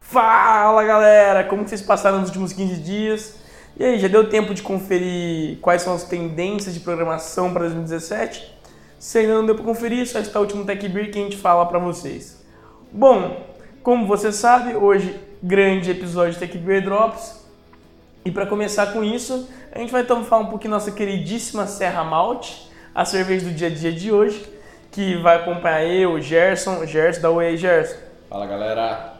Fala 0.00 0.84
galera, 0.84 1.44
como 1.44 1.64
que 1.64 1.70
vocês 1.70 1.82
passaram 1.82 2.20
nos 2.20 2.28
últimos 2.28 2.52
15 2.52 2.76
dias? 2.80 3.36
E 3.78 3.84
aí, 3.84 3.98
já 3.98 4.08
deu 4.08 4.28
tempo 4.30 4.54
de 4.54 4.62
conferir 4.62 5.58
quais 5.60 5.82
são 5.82 5.94
as 5.94 6.04
tendências 6.04 6.72
de 6.72 6.80
programação 6.80 7.52
para 7.52 7.62
2017? 7.64 8.56
Se 8.98 9.18
ainda 9.18 9.34
não 9.34 9.44
deu 9.44 9.54
para 9.54 9.64
conferir, 9.64 10.06
só 10.06 10.18
está 10.18 10.38
o 10.38 10.42
último 10.42 10.64
Tech 10.64 10.88
Beer 10.88 11.10
que 11.10 11.18
a 11.18 11.22
gente 11.22 11.36
fala 11.36 11.66
para 11.66 11.78
vocês. 11.78 12.42
Bom, 12.90 13.44
como 13.82 14.06
você 14.06 14.32
sabe, 14.32 14.74
hoje 14.74 15.20
grande 15.42 15.90
episódio 15.90 16.32
de 16.32 16.38
Tech 16.38 16.56
Beer 16.56 16.82
Drops. 16.82 17.44
E 18.24 18.30
para 18.30 18.46
começar 18.46 18.92
com 18.92 19.04
isso, 19.04 19.48
a 19.70 19.78
gente 19.78 19.92
vai 19.92 20.02
então 20.02 20.24
falar 20.24 20.42
um 20.42 20.46
pouquinho 20.46 20.70
da 20.70 20.78
nossa 20.78 20.90
queridíssima 20.90 21.66
Serra 21.66 22.02
Malte, 22.02 22.70
a 22.94 23.04
cerveja 23.04 23.44
do 23.44 23.52
dia 23.52 23.68
a 23.68 23.70
dia 23.70 23.92
de 23.92 24.10
hoje, 24.10 24.55
que 24.96 25.14
vai 25.16 25.36
acompanhar 25.36 25.84
eu, 25.84 26.12
o 26.12 26.20
Gerson, 26.22 26.86
Gerson 26.86 27.20
da 27.20 27.30
Way 27.30 27.58
Gerson. 27.58 27.98
Fala 28.30 28.46
galera! 28.46 29.12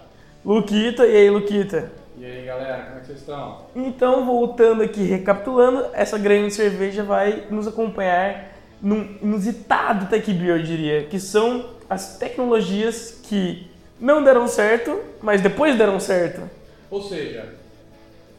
Luquita, 0.43 1.05
e 1.07 1.15
aí 1.15 1.29
Luquita? 1.29 1.93
E 2.17 2.25
aí 2.25 2.47
galera, 2.47 2.85
como 2.85 2.97
é 2.97 3.01
que 3.01 3.07
vocês 3.09 3.19
estão? 3.19 3.67
Então, 3.77 4.25
voltando 4.25 4.83
aqui, 4.83 5.03
recapitulando, 5.03 5.89
essa 5.93 6.17
grande 6.17 6.55
cerveja 6.55 7.03
vai 7.03 7.45
nos 7.51 7.69
acompanhar 7.69 8.55
num 8.81 9.19
inusitado 9.23 10.07
Tech 10.07 10.33
Beer, 10.33 10.57
eu 10.57 10.63
diria, 10.63 11.05
que 11.05 11.21
são 11.21 11.67
as 11.91 12.17
tecnologias 12.17 13.21
que 13.25 13.71
não 14.01 14.25
deram 14.25 14.49
certo, 14.49 14.99
mas 15.21 15.43
depois 15.43 15.77
deram 15.77 16.01
certo. 16.01 16.49
Ou 16.91 17.03
seja, 17.03 17.53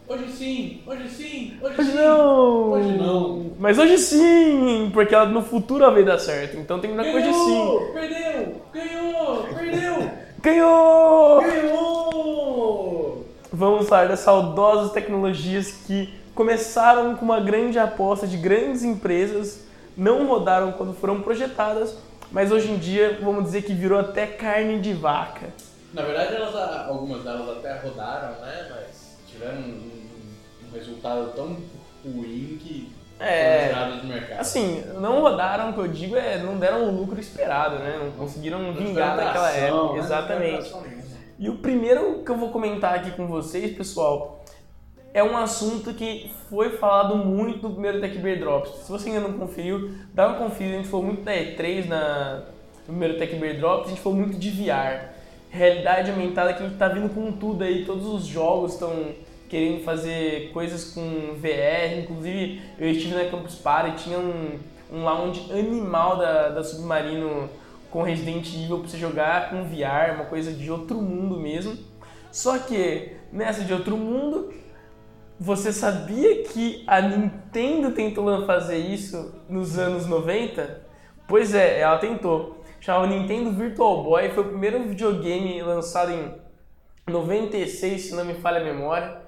hoje 0.07 0.31
sim, 0.31 0.81
hoje 0.85 1.09
sim, 1.09 1.57
hoje, 1.61 1.75
Hoje 1.79 1.91
sim. 1.91 1.97
não! 1.97 2.71
Hoje 2.71 2.97
não. 2.97 3.51
Mas 3.59 3.77
hoje 3.77 3.97
sim, 3.97 4.89
porque 4.93 5.13
ela 5.13 5.25
no 5.25 5.41
futuro 5.41 5.83
ela 5.83 5.93
vai 5.93 6.03
dar 6.03 6.19
certo. 6.19 6.57
Então 6.57 6.79
tem 6.79 6.91
que 6.91 6.97
dar 6.97 7.03
com 7.05 7.13
hoje 7.17 7.33
sim. 7.33 7.33
Ganhou! 7.33 7.91
Perdeu! 7.93 8.61
Ganhou! 8.73 9.43
Perdeu! 9.53 10.11
Ganhou! 10.41 11.41
Ganhou! 11.41 13.25
Vamos 13.51 13.87
falar 13.87 14.07
das 14.07 14.19
saudosas 14.19 14.91
tecnologias 14.91 15.71
que 15.71 16.13
começaram 16.35 17.15
com 17.15 17.25
uma 17.25 17.39
grande 17.39 17.79
aposta 17.79 18.27
de 18.27 18.37
grandes 18.37 18.83
empresas, 18.83 19.65
não 19.95 20.27
rodaram 20.27 20.71
quando 20.73 20.93
foram 20.93 21.21
projetadas, 21.21 21.97
mas 22.31 22.51
hoje 22.51 22.69
em 22.69 22.77
dia 22.77 23.17
vamos 23.23 23.45
dizer 23.45 23.63
que 23.63 23.73
virou 23.73 23.97
até 23.99 24.27
carne 24.27 24.79
de 24.79 24.93
vaca. 24.93 25.47
Na 25.93 26.03
verdade, 26.03 26.35
elas, 26.35 26.53
algumas 26.87 27.23
delas 27.23 27.57
até 27.57 27.79
rodaram, 27.79 28.39
né? 28.41 28.67
Mas 28.69 29.17
tiveram 29.27 29.63
resultado 30.77 31.33
tão 31.35 31.57
ruim 32.03 32.57
que 32.61 32.91
É. 33.19 33.71
Assim, 34.37 34.83
não 34.99 35.21
rodaram, 35.21 35.71
o 35.71 35.73
que 35.73 35.79
eu 35.79 35.87
digo 35.87 36.15
é 36.15 36.37
não 36.37 36.57
deram 36.57 36.87
o 36.87 36.91
lucro 36.91 37.19
esperado, 37.19 37.77
né? 37.79 37.99
Não 38.03 38.11
conseguiram 38.11 38.73
vingar 38.73 39.15
naquela 39.15 39.51
época. 39.51 39.97
Exatamente. 39.97 40.73
E 41.39 41.49
o 41.49 41.57
primeiro 41.57 42.23
que 42.23 42.31
eu 42.31 42.37
vou 42.37 42.49
comentar 42.49 42.95
aqui 42.95 43.11
com 43.11 43.27
vocês, 43.27 43.75
pessoal, 43.75 44.43
é 45.13 45.23
um 45.23 45.35
assunto 45.35 45.93
que 45.93 46.31
foi 46.49 46.77
falado 46.77 47.15
muito 47.15 47.67
no 47.67 47.73
primeiro 47.73 47.99
Tech 47.99 48.17
Beer 48.17 48.39
Drops. 48.39 48.71
Se 48.83 48.91
você 48.91 49.09
ainda 49.09 49.21
não 49.21 49.33
conferiu, 49.33 49.95
dá 50.13 50.27
uma 50.27 50.37
conferida. 50.37 50.75
A 50.75 50.77
gente 50.79 50.89
falou 50.89 51.05
muito 51.05 51.23
da 51.23 51.31
E3 51.31 51.87
na, 51.87 52.43
no 52.87 52.93
primeiro 52.93 53.17
Tech 53.17 53.35
Beer 53.35 53.57
Drops, 53.57 53.87
a 53.87 53.89
gente 53.89 54.01
falou 54.01 54.17
muito 54.17 54.37
de 54.37 54.49
VR. 54.51 55.09
Realidade 55.49 56.11
aumentada 56.11 56.53
que 56.53 56.61
a 56.61 56.67
gente 56.67 56.77
tá 56.77 56.87
vindo 56.87 57.09
com 57.09 57.31
tudo 57.31 57.63
aí, 57.63 57.85
todos 57.85 58.05
os 58.05 58.25
jogos 58.25 58.73
estão 58.73 58.91
querendo 59.47 59.83
fazer 59.83 60.51
coisas 60.51 60.93
com 60.93 61.35
VR. 61.35 61.99
Inclusive, 61.99 62.61
eu 62.77 62.89
estive 62.89 63.15
na 63.15 63.29
Campus 63.29 63.55
Party, 63.55 64.03
tinha 64.03 64.19
um, 64.19 64.59
um 64.91 65.03
lounge 65.03 65.51
animal 65.51 66.17
da, 66.17 66.49
da 66.49 66.63
Submarino 66.63 67.49
com 67.89 68.01
Resident 68.01 68.47
Evil 68.53 68.79
pra 68.79 68.87
você 68.87 68.97
jogar 68.97 69.49
com 69.49 69.63
VR, 69.63 70.15
uma 70.15 70.25
coisa 70.25 70.51
de 70.51 70.69
outro 70.69 71.01
mundo 71.01 71.39
mesmo. 71.39 71.77
Só 72.31 72.59
que 72.59 73.13
nessa 73.31 73.63
de 73.63 73.73
outro 73.73 73.97
mundo, 73.97 74.53
você 75.39 75.71
sabia 75.71 76.43
que 76.43 76.83
a 76.87 77.01
Nintendo 77.01 77.91
tentou 77.91 78.45
fazer 78.45 78.77
isso 78.77 79.35
nos 79.49 79.77
anos 79.77 80.05
90? 80.05 80.81
Pois 81.27 81.53
é, 81.53 81.79
ela 81.79 81.97
tentou. 81.97 82.63
Chamava 82.79 83.07
Nintendo 83.07 83.51
Virtual 83.51 84.03
Boy, 84.03 84.29
foi 84.29 84.43
o 84.43 84.47
primeiro 84.49 84.83
videogame 84.83 85.61
lançado 85.61 86.11
em 86.11 86.31
96, 87.07 88.01
se 88.01 88.15
não 88.15 88.23
me 88.23 88.35
falha 88.35 88.61
a 88.61 88.63
memória. 88.63 89.26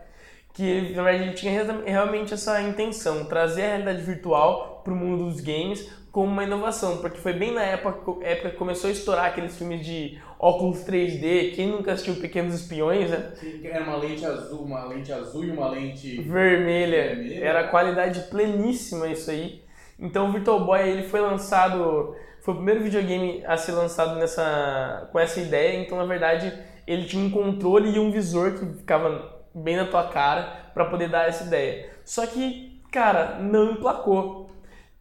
Que 0.53 0.93
na 0.95 1.03
verdade 1.03 1.23
ele 1.29 1.33
tinha 1.33 1.51
rea- 1.51 1.81
realmente 1.85 2.33
essa 2.33 2.61
intenção, 2.61 3.25
trazer 3.25 3.63
a 3.63 3.67
realidade 3.67 4.01
virtual 4.01 4.81
para 4.83 4.93
o 4.93 4.95
mundo 4.95 5.25
dos 5.25 5.39
games 5.41 5.97
como 6.11 6.25
uma 6.25 6.43
inovação, 6.43 6.97
porque 6.97 7.19
foi 7.19 7.33
bem 7.33 7.53
na 7.53 7.61
época, 7.63 8.25
época 8.25 8.49
que 8.49 8.57
começou 8.57 8.89
a 8.89 8.93
estourar 8.93 9.25
aqueles 9.25 9.55
filmes 9.55 9.85
de 9.85 10.17
óculos 10.39 10.79
3D. 10.83 11.53
Quem 11.53 11.67
nunca 11.67 11.91
assistiu 11.93 12.15
Pequenos 12.15 12.55
Espiões, 12.55 13.11
né? 13.11 13.31
Era 13.63 13.83
uma 13.83 13.95
lente 13.95 14.25
azul, 14.25 14.61
uma 14.63 14.85
lente 14.85 15.11
azul 15.13 15.45
e 15.45 15.51
uma 15.51 15.69
lente. 15.69 16.19
vermelha. 16.21 17.15
Vermelha. 17.15 17.45
Era 17.45 17.67
qualidade 17.67 18.21
pleníssima 18.21 19.07
isso 19.07 19.29
aí. 19.29 19.61
Então 19.99 20.29
o 20.29 20.31
Virtual 20.31 20.65
Boy 20.65 20.81
ele 20.89 21.03
foi 21.03 21.21
lançado, 21.21 22.15
foi 22.41 22.53
o 22.55 22.57
primeiro 22.57 22.81
videogame 22.83 23.43
a 23.45 23.55
ser 23.55 23.73
lançado 23.73 24.17
nessa 24.17 25.07
com 25.11 25.19
essa 25.19 25.39
ideia. 25.39 25.79
Então 25.79 25.95
na 25.97 26.05
verdade 26.05 26.51
ele 26.88 27.05
tinha 27.05 27.23
um 27.23 27.29
controle 27.29 27.91
e 27.95 27.99
um 27.99 28.09
visor 28.11 28.53
que 28.53 28.65
ficava 28.79 29.38
bem 29.53 29.75
na 29.75 29.85
tua 29.85 30.07
cara 30.09 30.71
para 30.73 30.85
poder 30.85 31.09
dar 31.09 31.27
essa 31.27 31.43
ideia. 31.43 31.89
Só 32.05 32.25
que, 32.25 32.81
cara, 32.91 33.39
não 33.39 33.71
emplacou. 33.71 34.49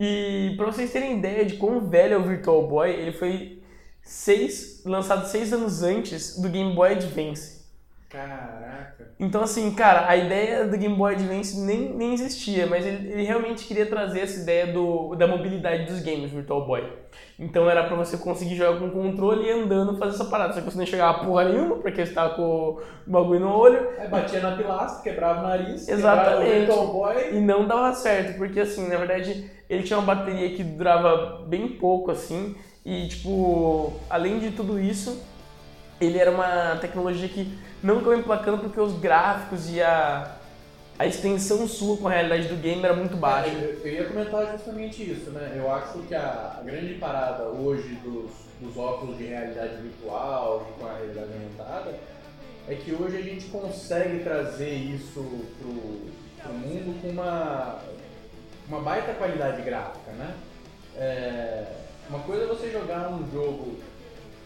E 0.01 0.55
para 0.57 0.67
vocês 0.67 0.93
terem 0.93 1.19
ideia 1.19 1.45
de 1.45 1.57
quão 1.57 1.81
velho 1.81 2.15
é 2.15 2.19
o 2.19 2.23
Virtual 2.23 2.67
Boy, 2.69 2.91
ele 2.91 3.13
foi 3.13 3.63
seis, 4.03 4.83
lançado 4.85 5.27
seis 5.27 5.53
anos 5.53 5.83
antes 5.83 6.41
do 6.41 6.49
Game 6.49 6.75
Boy 6.75 6.93
Advance. 6.93 7.58
Caraca. 8.09 9.11
Então, 9.21 9.43
assim, 9.43 9.75
cara, 9.75 10.09
a 10.09 10.17
ideia 10.17 10.67
do 10.67 10.79
Game 10.79 10.95
Boy 10.95 11.15
Advance 11.15 11.61
nem, 11.61 11.93
nem 11.93 12.15
existia, 12.15 12.67
mas 12.67 12.87
ele, 12.87 13.13
ele 13.13 13.23
realmente 13.23 13.67
queria 13.67 13.85
trazer 13.85 14.21
essa 14.21 14.41
ideia 14.41 14.73
do, 14.73 15.15
da 15.15 15.27
mobilidade 15.27 15.85
dos 15.85 16.01
games 16.01 16.31
Virtual 16.31 16.67
Boy. 16.67 16.91
Então 17.39 17.69
era 17.69 17.85
pra 17.85 17.97
você 17.97 18.17
conseguir 18.17 18.57
jogar 18.57 18.81
com 18.81 18.91
controle 18.91 19.47
e 19.47 19.51
andando 19.51 19.99
fazer 19.99 20.15
essa 20.15 20.25
parada. 20.25 20.55
Só 20.55 20.61
que 20.61 20.71
você 20.71 20.79
não 20.79 20.87
chegava 20.87 21.25
porra 21.25 21.45
nenhuma, 21.45 21.77
porque 21.77 22.05
você 22.05 22.13
tava 22.13 22.35
com 22.35 22.43
o 22.43 22.83
bagulho 23.07 23.41
no 23.41 23.55
olho 23.55 23.89
Aí 23.99 24.09
batia 24.09 24.41
na 24.41 24.57
pilastra, 24.57 25.03
quebrava 25.03 25.41
o 25.41 25.43
nariz, 25.43 25.87
Exatamente. 25.87 26.51
o 26.51 26.55
Virtual 26.55 26.87
Boy. 26.89 27.37
e 27.37 27.41
não 27.41 27.67
dava 27.67 27.93
certo, 27.93 28.39
porque 28.39 28.61
assim, 28.61 28.89
na 28.89 28.97
verdade, 28.97 29.51
ele 29.69 29.83
tinha 29.83 29.99
uma 29.99 30.15
bateria 30.15 30.49
que 30.57 30.65
durava 30.65 31.45
bem 31.47 31.69
pouco, 31.69 32.11
assim, 32.11 32.57
e 32.85 33.07
tipo, 33.07 33.93
além 34.09 34.39
de 34.39 34.51
tudo 34.53 34.81
isso, 34.81 35.23
ele 36.01 36.19
era 36.19 36.31
uma 36.31 36.77
tecnologia 36.77 37.29
que 37.29 37.59
não 37.83 37.97
acabou 37.97 38.17
emplacando 38.17 38.59
porque 38.59 38.81
os 38.81 38.99
gráficos 38.99 39.71
e 39.71 39.81
a, 39.81 40.37
a 40.99 41.07
extensão 41.07 41.67
sua 41.67 41.97
com 41.97 42.09
a 42.09 42.11
realidade 42.11 42.49
do 42.49 42.57
game 42.57 42.83
era 42.83 42.95
muito 42.95 43.17
baixa. 43.17 43.51
Eu, 43.51 43.81
eu 43.85 43.93
ia 43.93 44.05
comentar 44.05 44.53
justamente 44.53 45.03
isso, 45.03 45.31
né? 45.31 45.55
Eu 45.57 45.73
acho 45.73 45.99
que 46.01 46.15
a, 46.15 46.59
a 46.59 46.63
grande 46.63 46.95
parada 46.95 47.45
hoje 47.45 47.95
dos, 48.05 48.31
dos 48.61 48.77
óculos 48.77 49.17
de 49.17 49.25
realidade 49.25 49.77
virtual 49.83 50.69
e 50.71 50.81
com 50.81 50.87
a 50.89 50.95
realidade 50.95 51.29
aumentada 51.33 51.99
é 52.69 52.75
que 52.75 52.93
hoje 52.93 53.17
a 53.17 53.23
gente 53.23 53.47
consegue 53.47 54.23
trazer 54.23 54.75
isso 54.75 55.25
pro, 55.59 56.43
pro 56.43 56.53
mundo 56.53 57.01
com 57.01 57.09
uma, 57.09 57.79
uma 58.69 58.81
baita 58.81 59.15
qualidade 59.15 59.63
gráfica, 59.63 60.11
né? 60.13 60.35
É, 60.97 61.65
uma 62.11 62.21
coisa 62.21 62.45
é 62.45 62.47
você 62.47 62.71
jogar 62.71 63.09
um 63.11 63.31
jogo 63.31 63.79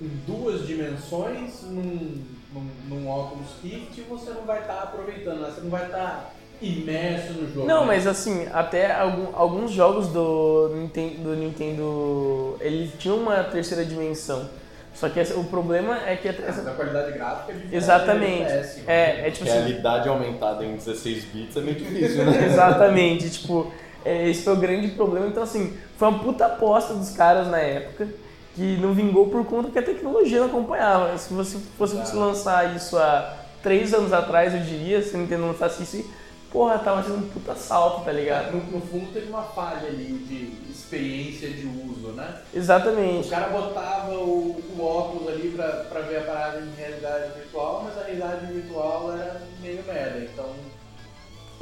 em 0.03 0.11
duas 0.27 0.67
dimensões 0.67 1.63
num, 1.63 2.23
num, 2.53 2.67
num 2.89 3.09
óculos 3.09 3.47
Rift 3.63 4.01
você 4.09 4.31
não 4.31 4.43
vai 4.43 4.61
estar 4.61 4.83
aproveitando, 4.83 5.41
né? 5.41 5.51
você 5.55 5.61
não 5.61 5.71
vai 5.71 5.85
estar 5.87 6.35
imerso 6.61 7.33
no 7.35 7.53
jogo. 7.53 7.67
Não, 7.67 7.81
né? 7.83 7.87
mas 7.89 8.07
assim, 8.07 8.47
até 8.53 8.93
algum- 8.95 9.35
alguns 9.35 9.71
jogos 9.71 10.09
do 10.09 10.71
Nintendo, 10.75 11.15
do 11.23 11.37
Nintendo, 11.37 12.57
eles 12.61 12.91
tinham 12.99 13.17
uma 13.19 13.45
terceira 13.45 13.85
dimensão. 13.85 14.49
Só 14.95 15.09
que 15.09 15.19
o 15.21 15.45
problema 15.45 15.99
é 16.07 16.17
que 16.17 16.29
essa, 16.29 16.43
Essa 16.43 16.71
qualidade 16.73 17.13
gráfica 17.13 17.53
é 17.53 17.75
Exatamente. 17.77 18.45
péssima. 18.45 18.93
É, 18.93 19.27
é 19.27 19.31
tipo 19.31 19.45
assim. 19.49 19.55
Realidade 19.59 20.09
aumentada 20.09 20.65
em 20.65 20.77
16 20.77 21.25
bits 21.25 21.57
é 21.57 21.61
meio 21.61 21.77
difícil, 21.81 22.25
né? 22.27 22.45
Exatamente, 22.45 23.31
tipo, 23.31 23.73
é, 24.05 24.29
esse 24.29 24.43
foi 24.43 24.53
o 24.53 24.57
grande 24.57 24.89
problema. 24.89 25.27
Então, 25.27 25.43
assim, 25.43 25.77
foi 25.97 26.09
uma 26.09 26.19
puta 26.19 26.45
aposta 26.45 26.93
dos 26.93 27.11
caras 27.11 27.49
na 27.49 27.59
época 27.59 28.07
que 28.55 28.77
não 28.79 28.93
vingou 28.93 29.29
por 29.29 29.45
conta 29.47 29.71
que 29.71 29.79
a 29.79 29.83
tecnologia 29.83 30.41
não 30.41 30.47
acompanhava. 30.47 31.17
Se 31.19 31.33
você 31.33 31.59
fosse 31.79 31.95
Exato. 31.97 32.17
lançar 32.17 32.77
isso 32.77 32.99
há 32.99 33.37
três 33.63 33.95
anos 33.95 34.13
atrás, 34.13 34.53
eu 34.55 34.61
diria, 34.61 35.03
se 35.03 35.15
a 35.15 35.19
Nintendo 35.19 35.47
lançasse 35.47 35.83
isso, 35.83 36.05
porra, 36.51 36.79
tava 36.79 37.03
sendo 37.03 37.25
um 37.25 37.29
puta 37.29 37.55
salto, 37.55 38.05
tá 38.05 38.13
ligado? 38.13 38.53
No, 38.53 38.79
no 38.79 38.81
fundo 38.81 39.11
teve 39.13 39.29
uma 39.31 39.43
falha 39.43 39.89
ali 39.89 40.13
de 40.29 40.71
experiência 40.71 41.49
de 41.49 41.67
uso, 41.67 42.09
né? 42.09 42.43
O 42.53 42.59
Exatamente. 42.59 43.29
cara 43.31 43.49
botava 43.49 44.13
o, 44.13 44.63
o 44.77 44.85
óculos 44.85 45.29
ali 45.29 45.51
pra, 45.57 45.69
pra 45.89 46.01
ver 46.03 46.19
a 46.19 46.23
parada 46.23 46.61
em 46.61 46.75
realidade 46.77 47.33
virtual, 47.39 47.83
mas 47.85 47.97
a 47.99 48.05
realidade 48.05 48.53
virtual 48.53 49.13
era 49.13 49.41
meio 49.63 49.83
merda, 49.87 50.19
então 50.19 50.51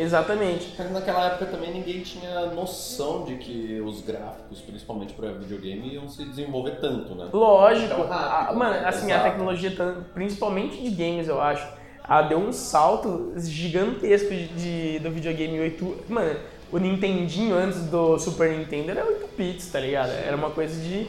Exatamente. 0.01 0.75
Naquela 0.91 1.27
época 1.27 1.47
também 1.47 1.73
ninguém 1.73 2.01
tinha 2.01 2.47
noção 2.47 3.25
de 3.25 3.35
que 3.37 3.81
os 3.85 4.01
gráficos, 4.01 4.61
principalmente 4.61 5.13
para 5.13 5.33
videogame, 5.33 5.95
iam 5.95 6.09
se 6.09 6.25
desenvolver 6.25 6.77
tanto, 6.81 7.15
né? 7.15 7.29
Lógico. 7.33 8.03
Rápido, 8.03 8.51
A- 8.51 8.53
mano, 8.55 8.81
né? 8.81 8.89
assim, 8.89 9.13
a 9.13 9.17
Exato. 9.17 9.31
tecnologia, 9.31 9.71
tan- 9.77 10.05
principalmente 10.15 10.77
de 10.83 10.91
games, 10.91 11.29
eu 11.29 11.41
acho, 11.41 11.67
ela 12.09 12.23
deu 12.23 12.39
um 12.39 12.53
salto 12.53 13.33
gigantesco 13.37 14.29
de, 14.31 14.49
de- 14.49 14.99
do 15.01 15.11
videogame 15.11 15.61
8. 15.61 15.97
Mano, 16.09 16.39
o 16.73 16.79
Nintendinho 16.79 17.55
antes 17.55 17.83
do 17.87 18.19
Super 18.19 18.51
Nintendo 18.57 18.93
era 18.93 19.05
8 19.05 19.29
bits, 19.37 19.71
tá 19.71 19.81
ligado? 19.81 20.11
Era 20.11 20.37
uma 20.37 20.51
coisa 20.51 20.81
de. 20.81 21.09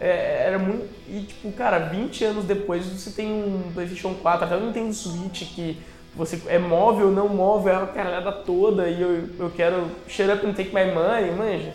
é, 0.00 0.44
era 0.46 0.58
muito. 0.58 0.88
E 1.08 1.20
tipo, 1.22 1.52
cara, 1.52 1.78
20 1.78 2.24
anos 2.24 2.44
depois 2.44 2.84
você 2.86 3.10
tem 3.10 3.30
um 3.32 3.70
PlayStation 3.72 4.14
4, 4.14 4.46
até 4.46 4.56
o 4.56 4.60
Nintendo 4.60 4.92
Switch 4.92 5.42
que 5.54 5.78
você 6.16 6.40
é 6.46 6.58
móvel, 6.58 7.10
não 7.10 7.28
móvel, 7.28 7.74
é 7.74 7.78
uma 7.78 7.86
caralhada 7.88 8.32
toda 8.32 8.88
e 8.88 9.00
eu, 9.00 9.28
eu 9.38 9.50
quero 9.50 9.90
shut 10.08 10.30
up 10.30 10.46
and 10.46 10.54
take 10.54 10.74
my 10.74 10.86
money, 10.92 11.30
manja. 11.30 11.74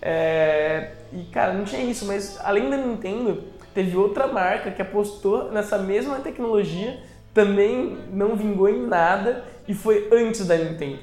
É, 0.00 0.92
e 1.12 1.24
cara, 1.24 1.54
não 1.54 1.64
tinha 1.64 1.82
isso, 1.82 2.04
mas 2.04 2.38
além 2.44 2.68
da 2.68 2.76
Nintendo, 2.76 3.44
teve 3.74 3.96
outra 3.96 4.26
marca 4.26 4.70
que 4.70 4.82
apostou 4.82 5.50
nessa 5.50 5.78
mesma 5.78 6.20
tecnologia, 6.20 7.02
também 7.32 7.98
não 8.10 8.36
vingou 8.36 8.68
em 8.68 8.86
nada 8.86 9.44
e 9.66 9.74
foi 9.74 10.08
antes 10.12 10.46
da 10.46 10.56
Nintendo. 10.56 11.00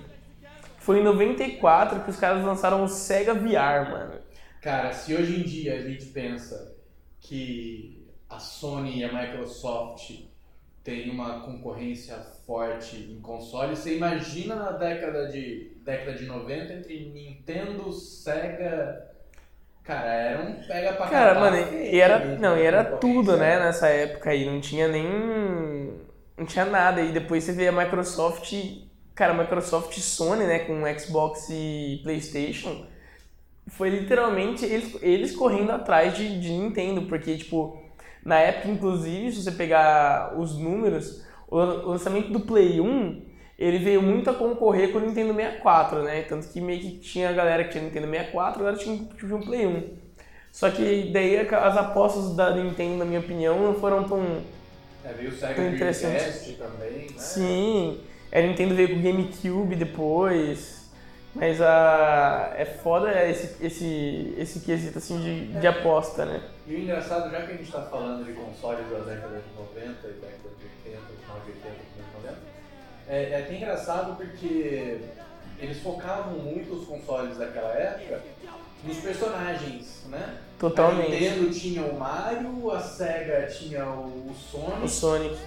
Foi 0.78 1.00
em 1.00 1.04
94 1.04 2.02
que 2.02 2.10
os 2.10 2.18
caras 2.18 2.44
lançaram 2.44 2.84
o 2.84 2.88
Sega 2.88 3.34
VR, 3.34 3.90
mano. 3.90 4.14
Cara, 4.62 4.92
se 4.94 5.16
hoje 5.16 5.40
em 5.40 5.44
dia 5.44 5.76
a 5.76 5.82
gente 5.82 6.06
pensa 6.06 6.76
que 7.20 8.08
a 8.30 8.38
Sony 8.38 9.00
e 9.00 9.04
a 9.04 9.12
Microsoft 9.12 10.29
têm 10.90 11.12
uma 11.12 11.42
concorrência 11.42 12.16
forte 12.48 12.96
em 12.98 13.22
consoles, 13.22 13.78
você 13.78 13.96
imagina 13.96 14.56
na 14.56 14.72
década 14.72 15.28
de, 15.28 15.72
década 15.86 16.18
de 16.18 16.26
90 16.26 16.74
entre 16.74 17.12
Nintendo, 17.14 17.92
Sega. 17.94 19.08
Cara, 19.84 20.12
era 20.12 20.42
um 20.42 20.56
pega 20.68 20.94
pra 20.94 21.08
Cara, 21.08 21.40
mano, 21.40 21.58
e 21.58 22.00
era, 22.00 22.38
não, 22.38 22.58
e 22.58 22.62
era 22.62 22.84
tudo, 22.84 23.38
né, 23.38 23.60
nessa 23.60 23.88
época 23.88 24.32
aí, 24.32 24.46
não 24.46 24.60
tinha 24.60 24.88
nem 24.88 25.94
não 26.38 26.46
tinha 26.46 26.66
nada. 26.66 27.02
E 27.02 27.12
depois 27.12 27.44
você 27.44 27.52
vê 27.54 27.68
a 27.68 27.72
Microsoft, 27.72 28.54
cara, 29.14 29.34
Microsoft 29.34 29.96
e 29.98 30.02
Sony, 30.02 30.46
né, 30.46 30.60
com 30.60 30.82
Xbox 30.98 31.50
e 31.50 32.00
PlayStation, 32.04 32.86
foi 33.68 33.90
literalmente 33.90 34.66
eles, 34.66 34.98
eles 35.02 35.36
correndo 35.36 35.72
atrás 35.72 36.16
de, 36.16 36.40
de 36.40 36.52
Nintendo, 36.52 37.04
porque 37.04 37.38
tipo, 37.38 37.80
na 38.30 38.40
época 38.40 38.70
inclusive, 38.70 39.32
se 39.32 39.44
você 39.44 39.52
pegar 39.52 40.36
os 40.38 40.56
números, 40.56 41.26
o 41.48 41.58
lançamento 41.58 42.32
do 42.32 42.42
Play 42.42 42.80
1, 42.80 43.22
ele 43.58 43.80
veio 43.80 44.04
muito 44.04 44.30
a 44.30 44.34
concorrer 44.36 44.92
com 44.92 45.00
o 45.00 45.02
Nintendo 45.02 45.34
64, 45.34 46.04
né? 46.04 46.22
Tanto 46.22 46.48
que 46.48 46.62
meio 46.62 46.80
que 46.80 47.00
tinha 47.00 47.30
a 47.30 47.34
galera 47.34 47.64
que 47.64 47.72
tinha 47.72 47.84
Nintendo 47.84 48.08
64, 48.08 48.62
agora 48.62 48.78
tinha, 48.78 49.04
tinha 49.18 49.36
um 49.36 49.42
Play 49.42 49.66
1. 49.66 49.84
Só 50.52 50.70
que 50.70 51.10
daí 51.12 51.40
as 51.40 51.78
apostas 51.78 52.36
da 52.36 52.56
Nintendo, 52.56 52.98
na 52.98 53.06
minha 53.06 53.20
opinião, 53.20 53.60
não 53.60 53.74
foram 53.74 54.04
tão. 54.04 54.22
É, 55.04 55.12
veio 55.12 55.30
o 55.30 55.34
Sega 55.34 55.56
Foi 55.56 55.68
interessante. 55.70 56.20
Dreamcast 56.20 56.52
também, 56.54 57.02
né? 57.02 57.08
Sim, 57.18 58.00
a 58.32 58.42
Nintendo 58.42 58.76
veio 58.76 58.90
com 58.90 58.96
o 58.96 59.02
GameCube 59.02 59.76
depois. 59.76 60.79
Mas 61.36 61.62
a. 61.62 62.54
É 62.58 62.66
foda 62.66 63.12
esse, 63.30 63.64
esse, 63.64 64.34
esse 64.38 64.60
quesito 64.62 64.98
assim 64.98 65.20
de, 65.22 65.60
de 65.60 65.68
aposta, 65.68 66.26
né? 66.26 66.42
E 66.68 66.76
o 66.76 66.80
engraçado, 66.80 67.30
já 67.32 67.42
que 67.42 67.52
a 67.52 67.56
gente 67.56 67.64
está 67.64 67.82
falando 67.84 68.26
de 68.26 68.34
consoles 68.34 68.90
da 68.90 69.00
década 69.00 69.42
de 69.42 69.60
90 69.60 70.08
e 70.08 70.14
década 70.14 70.50
de 70.58 70.90
80, 70.90 71.02
final 71.22 71.40
de 71.46 71.52
80, 71.52 71.64
começo 71.64 72.10
de 72.10 72.28
90, 72.28 72.38
é, 73.08 73.30
é 73.32 73.40
até 73.40 73.56
engraçado 73.56 74.16
porque 74.18 75.02
eles 75.60 75.80
focavam 75.82 76.34
muito 76.34 76.74
os 76.74 76.88
consoles 76.88 77.38
daquela 77.38 77.74
época 77.74 78.22
nos 78.84 78.98
personagens, 78.98 80.06
né? 80.10 80.38
A 80.58 80.60
Totalmente. 80.60 81.12
Nintendo 81.12 81.50
tinha 81.52 81.84
o 81.84 81.98
Mario, 81.98 82.72
a 82.72 82.80
Sega 82.80 83.48
tinha 83.48 83.86
o 83.86 84.34
Sonic, 84.34 84.84
O 84.84 84.88
Sonic. 84.88 85.38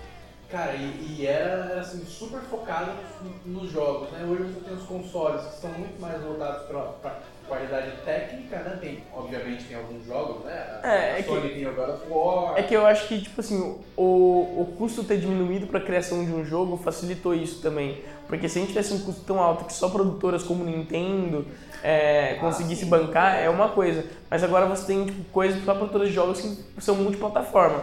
Cara, 0.52 0.74
e, 0.74 1.16
e 1.18 1.26
era, 1.26 1.64
era, 1.70 1.80
assim, 1.80 2.04
super 2.04 2.40
focado 2.42 2.92
nos, 3.24 3.62
nos 3.62 3.72
jogos, 3.72 4.10
né? 4.12 4.22
Hoje 4.28 4.52
você 4.52 4.60
tem 4.60 4.74
os 4.74 4.82
consoles 4.84 5.46
que 5.46 5.60
são 5.60 5.70
muito 5.70 5.98
mais 5.98 6.20
voltados 6.22 6.66
para 6.66 7.16
qualidade 7.48 7.92
técnica, 8.04 8.56
né? 8.58 8.78
Tem, 8.78 9.02
obviamente 9.16 9.64
tem 9.64 9.76
alguns 9.78 10.04
jogos, 10.06 10.44
né? 10.44 10.80
A, 10.82 10.86
É, 10.86 11.12
a 11.14 11.18
é 11.18 11.22
que- 11.22 11.28
Sony 11.28 11.48
tem 11.48 11.66
o 11.66 11.74
God 11.74 11.88
of 11.88 12.02
War. 12.08 12.58
É 12.58 12.62
que 12.62 12.74
eu 12.76 12.86
acho 12.86 13.08
que, 13.08 13.22
tipo 13.22 13.40
assim, 13.40 13.78
o, 13.96 14.02
o 14.02 14.74
custo 14.76 15.02
ter 15.02 15.18
diminuído 15.18 15.66
para 15.66 15.78
a 15.78 15.82
criação 15.82 16.22
de 16.22 16.30
um 16.30 16.44
jogo 16.44 16.76
facilitou 16.76 17.34
isso 17.34 17.62
também. 17.62 18.02
Porque 18.28 18.48
se 18.48 18.58
a 18.58 18.60
gente 18.60 18.68
tivesse 18.70 18.92
um 18.92 19.00
custo 19.00 19.22
tão 19.24 19.40
alto 19.40 19.64
que 19.64 19.72
só 19.72 19.88
produtoras 19.88 20.42
como 20.42 20.64
Nintendo 20.64 21.46
é, 21.82 22.34
conseguisse 22.34 22.84
bancar, 22.84 23.38
é 23.38 23.48
uma 23.48 23.70
coisa. 23.70 24.04
Mas 24.30 24.44
agora 24.44 24.66
você 24.66 24.86
tem 24.86 25.06
tipo, 25.06 25.24
coisas 25.30 25.64
só 25.64 25.74
produtoras 25.74 26.08
de 26.08 26.14
jogos 26.14 26.40
que 26.40 26.80
são 26.80 26.94
multiplataforma. 26.94 27.82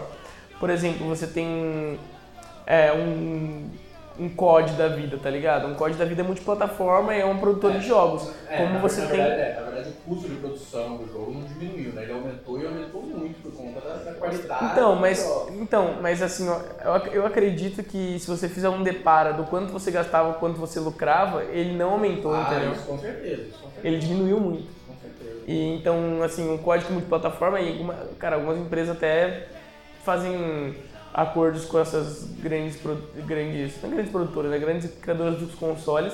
Por 0.60 0.69
exemplo, 0.69 1.07
você 1.07 1.25
tem 1.27 2.00
é, 2.69 2.94
um, 2.94 3.69
um 4.19 4.30
COD 4.30 4.74
da 4.74 4.88
vida, 4.88 5.18
tá 5.18 5.30
ligado? 5.30 5.68
Um 5.68 5.75
COD 5.75 5.98
da 5.98 6.06
vida 6.06 6.21
é 6.21 6.25
multiplataforma 6.25 7.16
e 7.16 7.21
é 7.21 7.25
um 7.25 7.39
produtor 7.39 7.74
de 7.74 7.81
jogos. 7.81 8.30
É, 8.48 8.57
como 8.57 8.74
na, 8.74 8.80
você 8.80 9.01
na 9.01 9.07
tem. 9.07 9.21
Verdade, 9.21 9.42
é, 9.42 9.56
na 9.56 9.62
verdade, 9.62 9.89
o 9.89 9.94
custo 10.10 10.30
de 10.30 10.36
produção 10.38 10.98
do 10.98 11.07
jogo 11.12 11.31
não 11.33 11.44
diminuiu, 11.45 11.94
né? 11.94 12.04
Ele 12.04 12.12
aumentou 12.13 12.60
e 12.62 12.66
aumentou 12.66 13.04
muito 13.04 13.42
por 13.42 13.54
conta 13.54 13.81
da, 13.81 13.95
da 14.04 14.13
qualidade. 14.13 14.66
Então, 14.66 14.95
mas, 14.95 15.45
então, 15.50 15.98
mas 16.01 16.21
assim, 16.21 16.48
eu, 16.48 17.13
eu 17.13 17.25
acredito 17.25 17.83
que 17.83 18.19
se 18.19 18.27
você 18.27 18.48
fizer 18.50 18.69
um 18.69 18.83
depara 18.83 19.33
do 19.33 19.45
quanto 19.45 19.71
você 19.71 19.92
gastava, 19.92 20.33
quanto 20.33 20.60
você 20.60 20.80
lucrava, 20.80 21.44
ele 21.45 21.74
não 21.75 21.92
aumentou, 21.92 22.36
Ah, 22.36 22.42
entendeu? 22.42 22.71
isso 22.74 22.86
com 22.86 22.98
certeza, 22.98 23.42
isso 23.44 23.60
com 23.62 23.69
certeza. 23.71 23.88
Ele 23.88 23.98
diminuiu 23.98 24.39
muito. 24.39 24.63
Com 24.86 24.95
certeza. 24.95 25.44
E 25.48 25.75
então, 25.77 26.21
assim, 26.24 26.50
um 26.50 26.57
código 26.57 26.92
multiplataforma 26.94 27.60
e, 27.62 27.69
alguma- 27.71 27.95
cara, 28.19 28.36
algumas 28.36 28.57
empresas 28.57 28.95
até 28.95 29.48
fazem 30.04 30.75
acordos 31.14 31.66
com 31.66 31.80
essas 31.80 32.24
grandes, 32.40 32.80
grandes, 33.26 33.82
não 33.82 33.90
grandes 33.90 34.12
produtoras, 34.12 34.52
né, 34.52 34.60
grandes 34.60 34.92
criadoras 35.00 35.40
dos 35.40 35.56
consoles 35.56 36.14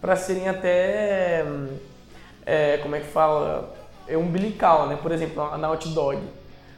para 0.00 0.16
serem 0.16 0.48
até, 0.48 1.44
é, 2.44 2.78
como 2.78 2.94
é 2.94 3.00
que 3.00 3.06
fala, 3.06 3.74
é 4.06 4.18
umbilical, 4.18 4.86
né? 4.86 4.98
Por 5.00 5.10
exemplo, 5.12 5.42
a 5.42 5.56
Naughty 5.56 5.88
Dog. 5.90 6.20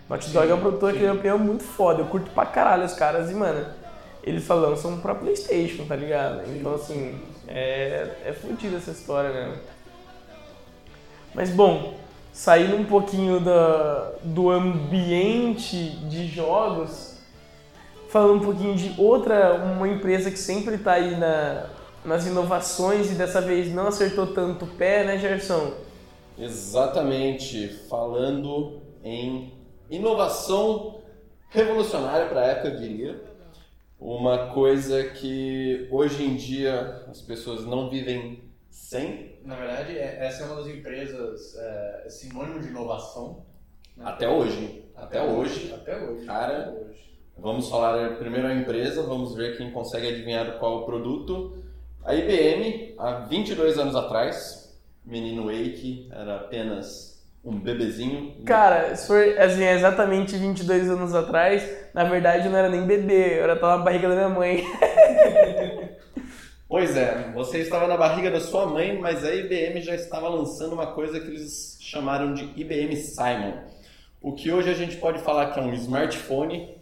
Naughty 0.09 0.31
Dog 0.31 0.49
é 0.49 0.55
um 0.55 0.61
produtor 0.61 0.93
que 0.93 1.01
sim. 1.01 1.07
é 1.07 1.09
uma 1.09 1.17
opinião 1.17 1.39
muito 1.39 1.65
foda, 1.65 2.03
eu 2.03 2.07
curto 2.07 2.31
pra 2.31 2.47
caralho 2.47 2.85
os 2.85 2.95
caras 2.95 3.31
e, 3.31 3.35
mano, 3.35 3.67
eles 4.23 4.45
só 4.45 4.55
lançam 4.55 5.01
pra 5.01 5.15
Playstation, 5.15 5.87
tá 5.87 5.97
ligado? 5.97 6.43
Então, 6.55 6.75
assim, 6.75 7.21
é, 7.49 8.11
é 8.25 8.33
fodida 8.33 8.77
essa 8.77 8.93
história, 8.93 9.31
né? 9.31 9.59
Mas 11.35 11.51
bom, 11.51 11.99
saindo 12.33 12.77
um 12.77 12.85
pouquinho 12.85 13.41
da, 13.41 14.13
do 14.23 14.51
ambiente 14.51 15.91
de 16.09 16.29
jogos, 16.29 17.16
falando 18.17 18.41
um 18.41 18.45
pouquinho 18.47 18.75
de 18.75 18.99
outra, 18.99 19.57
uma 19.57 19.87
empresa 19.87 20.31
que 20.31 20.39
sempre 20.39 20.77
está 20.77 20.93
aí 20.93 21.19
na, 21.19 21.69
nas 22.03 22.27
inovações 22.27 23.11
e 23.13 23.15
dessa 23.15 23.43
vez 23.43 23.71
não 23.75 23.89
acertou 23.89 24.29
tanto 24.29 24.65
o 24.65 24.69
pé, 24.69 25.05
né, 25.05 25.19
Gerson? 25.19 25.75
Exatamente, 26.39 27.69
falando 27.91 28.81
em 29.05 29.53
inovação 29.91 31.03
revolucionária 31.51 32.27
para 32.27 32.41
a 32.41 32.45
época, 32.47 32.69
eu 32.69 32.77
diria. 32.79 33.23
Uma 34.01 34.47
coisa 34.55 35.05
que 35.11 35.87
hoje 35.91 36.25
em 36.25 36.37
dia 36.37 37.05
as 37.11 37.21
pessoas 37.21 37.67
não 37.67 37.91
vivem 37.91 38.45
sem, 38.71 39.37
Na 39.45 39.57
verdade, 39.57 39.97
é- 39.97 40.25
essa 40.27 40.43
é 40.43 40.47
uma 40.47 40.57
das 40.57 40.67
empresas 40.69 41.55
é, 41.55 42.07
sinônimo 42.09 42.61
de 42.61 42.69
inovação. 42.69 43.45
né? 43.95 44.05
até 44.07 44.27
hoje. 44.29 44.85
Até 44.97 45.23
hoje. 45.23 45.73
Até 45.73 45.99
hoje. 45.99 46.27
Cara, 46.27 46.59
até 46.63 46.71
hoje. 46.81 47.06
Vamos 47.39 47.69
falar 47.69 48.17
primeiro 48.17 48.49
a 48.49 48.55
empresa, 48.55 49.03
vamos 49.03 49.35
ver 49.35 49.57
quem 49.57 49.71
consegue 49.71 50.09
adivinhar 50.09 50.59
qual 50.59 50.79
o 50.79 50.87
produto. 50.87 51.63
A 52.05 52.15
IBM, 52.15 52.95
há 52.99 53.13
22 53.29 53.79
anos 53.79 53.95
atrás, 53.95 54.75
menino 55.05 55.47
Wake 55.47 56.09
era 56.11 56.37
apenas 56.37 57.23
um 57.45 57.59
bebezinho. 57.59 58.35
Cara, 58.45 58.97
se 58.97 59.07
for 59.07 59.39
assim, 59.39 59.65
exatamente 59.65 60.37
22 60.37 60.91
anos 60.91 61.15
atrás, 61.15 61.63
na 61.95 62.05
verdade 62.05 62.47
eu 62.47 62.51
não 62.51 62.59
era 62.59 62.69
nem 62.69 62.87
bebê, 62.87 63.39
eu 63.39 63.45
era 63.45 63.57
tava 63.57 63.79
na 63.79 63.85
barriga 63.85 64.09
da 64.09 64.15
minha 64.15 64.29
mãe. 64.29 64.65
Pois 66.69 66.97
é, 66.97 67.31
você 67.33 67.59
estava 67.59 67.87
na 67.87 67.97
barriga 67.97 68.29
da 68.29 68.41
sua 68.41 68.67
mãe, 68.67 68.99
mas 68.99 69.25
a 69.25 69.33
IBM 69.33 69.81
já 69.81 69.95
estava 69.95 70.29
lançando 70.29 70.73
uma 70.73 70.89
coisa 70.89 71.21
que 71.21 71.29
eles 71.29 71.79
chamaram 71.81 72.35
de 72.35 72.43
IBM 72.57 72.97
Simon. 72.97 73.53
O 74.21 74.33
que 74.33 74.51
hoje 74.51 74.71
a 74.71 74.75
gente 74.75 74.97
pode 74.97 75.21
falar 75.21 75.53
que 75.53 75.61
é 75.61 75.63
um 75.63 75.73
smartphone, 75.75 76.76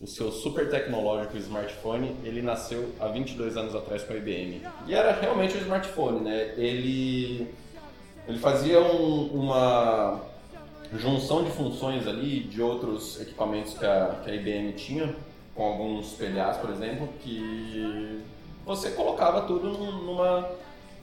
o 0.00 0.06
seu 0.06 0.32
super 0.32 0.70
tecnológico 0.70 1.36
smartphone, 1.36 2.16
ele 2.24 2.40
nasceu 2.40 2.88
há 2.98 3.08
22 3.08 3.56
anos 3.56 3.74
atrás 3.74 4.02
com 4.02 4.14
a 4.14 4.16
IBM. 4.16 4.62
E 4.86 4.94
era 4.94 5.12
realmente 5.12 5.56
um 5.56 5.60
smartphone, 5.60 6.20
né? 6.20 6.54
Ele, 6.56 7.46
ele 8.26 8.38
fazia 8.38 8.80
um- 8.80 9.26
uma 9.26 10.20
junção 10.96 11.44
de 11.44 11.50
funções 11.50 12.06
ali 12.06 12.40
de 12.40 12.62
outros 12.62 13.20
equipamentos 13.20 13.74
que 13.74 13.84
a, 13.84 14.20
que 14.24 14.30
a 14.30 14.34
IBM 14.34 14.72
tinha, 14.72 15.14
com 15.54 15.64
alguns 15.64 16.14
PDAs, 16.14 16.56
por 16.56 16.70
exemplo, 16.70 17.08
que 17.20 18.20
você 18.64 18.92
colocava 18.92 19.42
tudo 19.42 19.68
numa, 19.68 20.48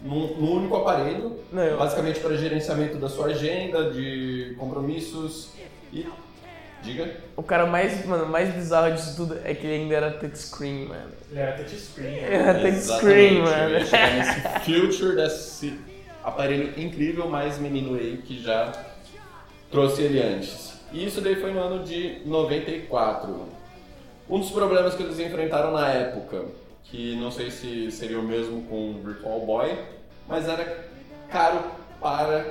num, 0.01 0.35
num 0.37 0.51
único 0.55 0.75
aparelho, 0.75 1.39
Não, 1.51 1.77
basicamente 1.77 2.19
para 2.19 2.35
gerenciamento 2.35 2.97
da 2.97 3.07
sua 3.09 3.27
agenda, 3.27 3.91
de 3.91 4.55
compromissos 4.57 5.51
e. 5.93 6.03
Diga. 6.87 7.15
o 7.35 7.43
cara 7.43 7.65
mais, 7.65 8.05
mano, 8.05 8.25
mais 8.27 8.53
bizarro 8.53 8.93
disso 8.95 9.15
tudo 9.15 9.39
é 9.43 9.53
que 9.53 9.65
ele 9.67 9.83
ainda 9.83 9.95
era 9.95 10.11
touchscreen, 10.11 10.85
mano. 10.85 11.11
Ele 11.29 11.39
era 11.39 11.51
touchscreen. 11.53 12.15
Ele 12.15 12.35
era 12.35 12.59
touchscreen, 12.61 13.37
eu 13.37 13.43
mano. 13.43 13.69
ia 13.71 13.85
chegar 13.85 14.13
nesse 14.15 14.41
future 14.65 15.15
desse 15.15 15.79
aparelho 16.23 16.73
incrível, 16.79 17.27
mais 17.27 17.57
menino 17.59 17.95
aí 17.95 18.21
que 18.25 18.41
já 18.41 18.71
trouxe 19.71 20.01
ele 20.03 20.21
antes. 20.21 20.79
E 20.91 21.05
isso 21.05 21.19
daí 21.21 21.35
foi 21.35 21.51
no 21.51 21.59
ano 21.59 21.83
de 21.83 22.21
94. 22.25 23.47
Um 24.29 24.39
dos 24.39 24.49
problemas 24.51 24.95
que 24.95 25.03
eles 25.03 25.19
enfrentaram 25.19 25.71
na 25.71 25.89
época, 25.89 26.45
que 26.85 27.15
não 27.15 27.31
sei 27.31 27.51
se 27.51 27.91
seria 27.91 28.19
o 28.19 28.23
mesmo 28.23 28.63
com 28.63 28.91
o 28.91 29.01
Virtual 29.03 29.39
Boy, 29.41 29.77
mas 30.27 30.47
era 30.47 30.85
caro 31.29 31.63
para 32.01 32.45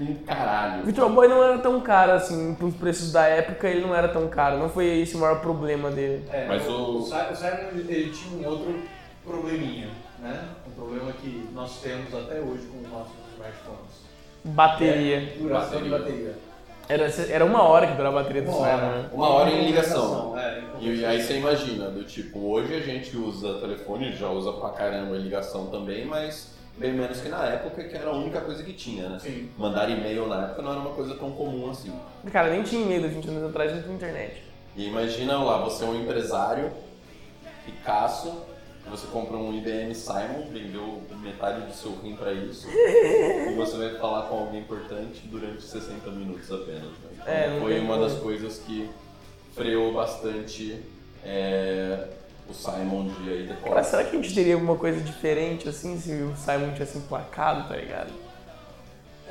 um 0.00 0.14
caralho. 0.24 0.84
Virtual 0.84 1.10
Boy 1.10 1.28
não 1.28 1.42
era 1.42 1.58
tão 1.58 1.80
caro 1.80 2.12
assim, 2.12 2.54
pros 2.54 2.74
preços 2.74 3.12
da 3.12 3.26
época 3.26 3.68
ele 3.68 3.80
não 3.82 3.94
era 3.94 4.08
tão 4.08 4.28
caro, 4.28 4.58
não 4.58 4.68
foi 4.68 4.86
esse 5.00 5.14
o 5.16 5.18
maior 5.18 5.40
problema 5.40 5.90
dele. 5.90 6.24
É, 6.32 6.46
Mas 6.46 6.66
o, 6.66 6.98
o- 6.98 7.02
Simon 7.02 7.80
ele, 7.88 8.10
tinha 8.10 8.46
um 8.48 8.50
outro 8.50 8.80
probleminha, 9.24 9.88
né? 10.20 10.44
Um 10.66 10.70
problema 10.72 11.12
que 11.12 11.48
nós 11.54 11.80
temos 11.80 12.14
até 12.14 12.40
hoje 12.40 12.66
com 12.68 12.82
os 12.82 12.90
nossos 12.90 13.12
smartphones. 13.34 14.10
Bateria. 14.44 15.16
É 15.18 15.38
duração 15.38 15.82
de 15.82 15.88
bateria. 15.90 16.34
Era, 16.88 17.04
era 17.28 17.44
uma 17.44 17.62
hora 17.62 17.86
que 17.86 17.92
durava 17.94 18.18
a 18.18 18.22
bateria 18.22 18.42
do 18.42 18.50
celular, 18.50 18.78
né? 18.78 19.10
Uma 19.12 19.28
hora 19.28 19.50
em 19.50 19.64
ligação. 19.66 20.36
É, 20.36 20.60
E 20.80 21.04
aí 21.04 21.22
você 21.22 21.36
imagina, 21.38 21.88
do 21.88 22.02
tipo, 22.02 22.40
hoje 22.50 22.74
a 22.74 22.80
gente 22.80 23.16
usa 23.16 23.60
telefone, 23.60 24.12
já 24.12 24.28
usa 24.28 24.52
pra 24.54 24.70
caramba 24.70 25.16
em 25.16 25.20
ligação 25.20 25.66
também, 25.66 26.04
mas 26.04 26.52
bem 26.80 26.94
menos 26.94 27.20
que 27.20 27.28
na 27.28 27.44
época, 27.44 27.84
que 27.84 27.94
era 27.94 28.08
a 28.08 28.12
única 28.16 28.40
coisa 28.40 28.62
que 28.62 28.72
tinha, 28.72 29.06
né? 29.10 29.18
Sim. 29.20 29.50
Mandar 29.58 29.88
e-mail 29.90 30.26
na 30.26 30.44
época 30.46 30.62
não 30.62 30.70
era 30.72 30.80
uma 30.80 30.94
coisa 30.94 31.14
tão 31.14 31.30
comum 31.32 31.70
assim. 31.70 31.92
Cara, 32.32 32.48
nem 32.48 32.62
tinha 32.62 32.80
e-mail 32.82 33.06
20 33.06 33.28
anos 33.28 33.50
atrás, 33.50 33.72
não 33.74 33.82
tinha 33.82 33.94
internet. 33.96 34.42
E 34.74 34.86
imagina 34.88 35.38
lá, 35.44 35.58
você 35.58 35.84
é 35.84 35.86
um 35.86 36.00
empresário, 36.02 36.72
Picasso, 37.66 38.32
você 38.88 39.06
compra 39.08 39.36
um 39.36 39.52
IBM 39.52 39.94
Simon, 39.94 40.48
vendeu 40.50 41.02
metade 41.22 41.66
do 41.66 41.72
seu 41.74 41.94
rim 42.02 42.16
pra 42.16 42.32
isso, 42.32 42.66
e 42.72 43.54
você 43.54 43.76
vai 43.76 43.90
falar 43.98 44.22
com 44.28 44.38
alguém 44.38 44.60
importante 44.60 45.20
durante 45.26 45.62
60 45.62 46.10
minutos 46.12 46.50
apenas. 46.50 46.82
Né? 46.82 47.10
Então, 47.20 47.34
É, 47.34 47.60
foi 47.60 47.78
uma 47.78 47.94
como. 47.98 48.08
das 48.08 48.18
coisas 48.18 48.58
que 48.58 48.88
freou 49.54 49.92
bastante 49.92 50.80
é, 51.22 52.06
o 52.50 52.54
Simon 52.54 53.08
de 53.08 53.30
aí 53.30 53.46
Cara, 53.46 53.54
decorar. 53.60 53.84
será 53.84 54.04
que 54.04 54.16
a 54.16 54.20
gente 54.20 54.34
teria 54.34 54.54
alguma 54.54 54.76
coisa 54.76 55.00
diferente 55.00 55.68
assim 55.68 55.98
se 55.98 56.10
o 56.12 56.34
Simon 56.36 56.72
tivesse 56.72 56.98
emplacado, 56.98 57.68
tá 57.68 57.76
ligado? 57.76 58.10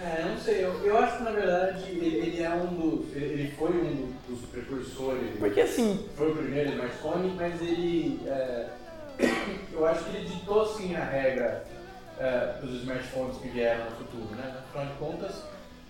É, 0.02 0.22
eu 0.22 0.30
não 0.30 0.38
sei, 0.38 0.64
eu, 0.64 0.72
eu 0.86 0.98
acho 0.98 1.18
que 1.18 1.24
na 1.24 1.32
verdade 1.32 1.84
ele, 1.90 2.06
ele 2.20 2.42
é 2.42 2.50
um 2.52 2.68
dos. 2.68 3.14
Ele, 3.16 3.52
foi 3.58 3.70
um 3.70 4.14
dos 4.30 4.46
precursores. 4.50 5.38
Porque 5.38 5.60
assim, 5.60 6.08
Foi 6.16 6.32
o 6.32 6.36
primeiro 6.36 6.70
smartphone, 6.72 7.34
mas 7.36 7.62
ele. 7.62 8.22
é, 8.26 8.68
eu 9.74 9.86
acho 9.86 10.06
que 10.06 10.16
ele 10.16 10.30
ditou 10.30 10.62
assim 10.62 10.96
a 10.96 11.04
regra 11.04 11.66
é, 12.18 12.54
dos 12.62 12.76
smartphones 12.82 13.38
que 13.40 13.50
vieram 13.50 13.86
no 13.86 13.92
futuro, 13.92 14.36
né? 14.36 14.56
Afinal 14.70 14.86
de 14.86 14.94
contas, 14.94 15.44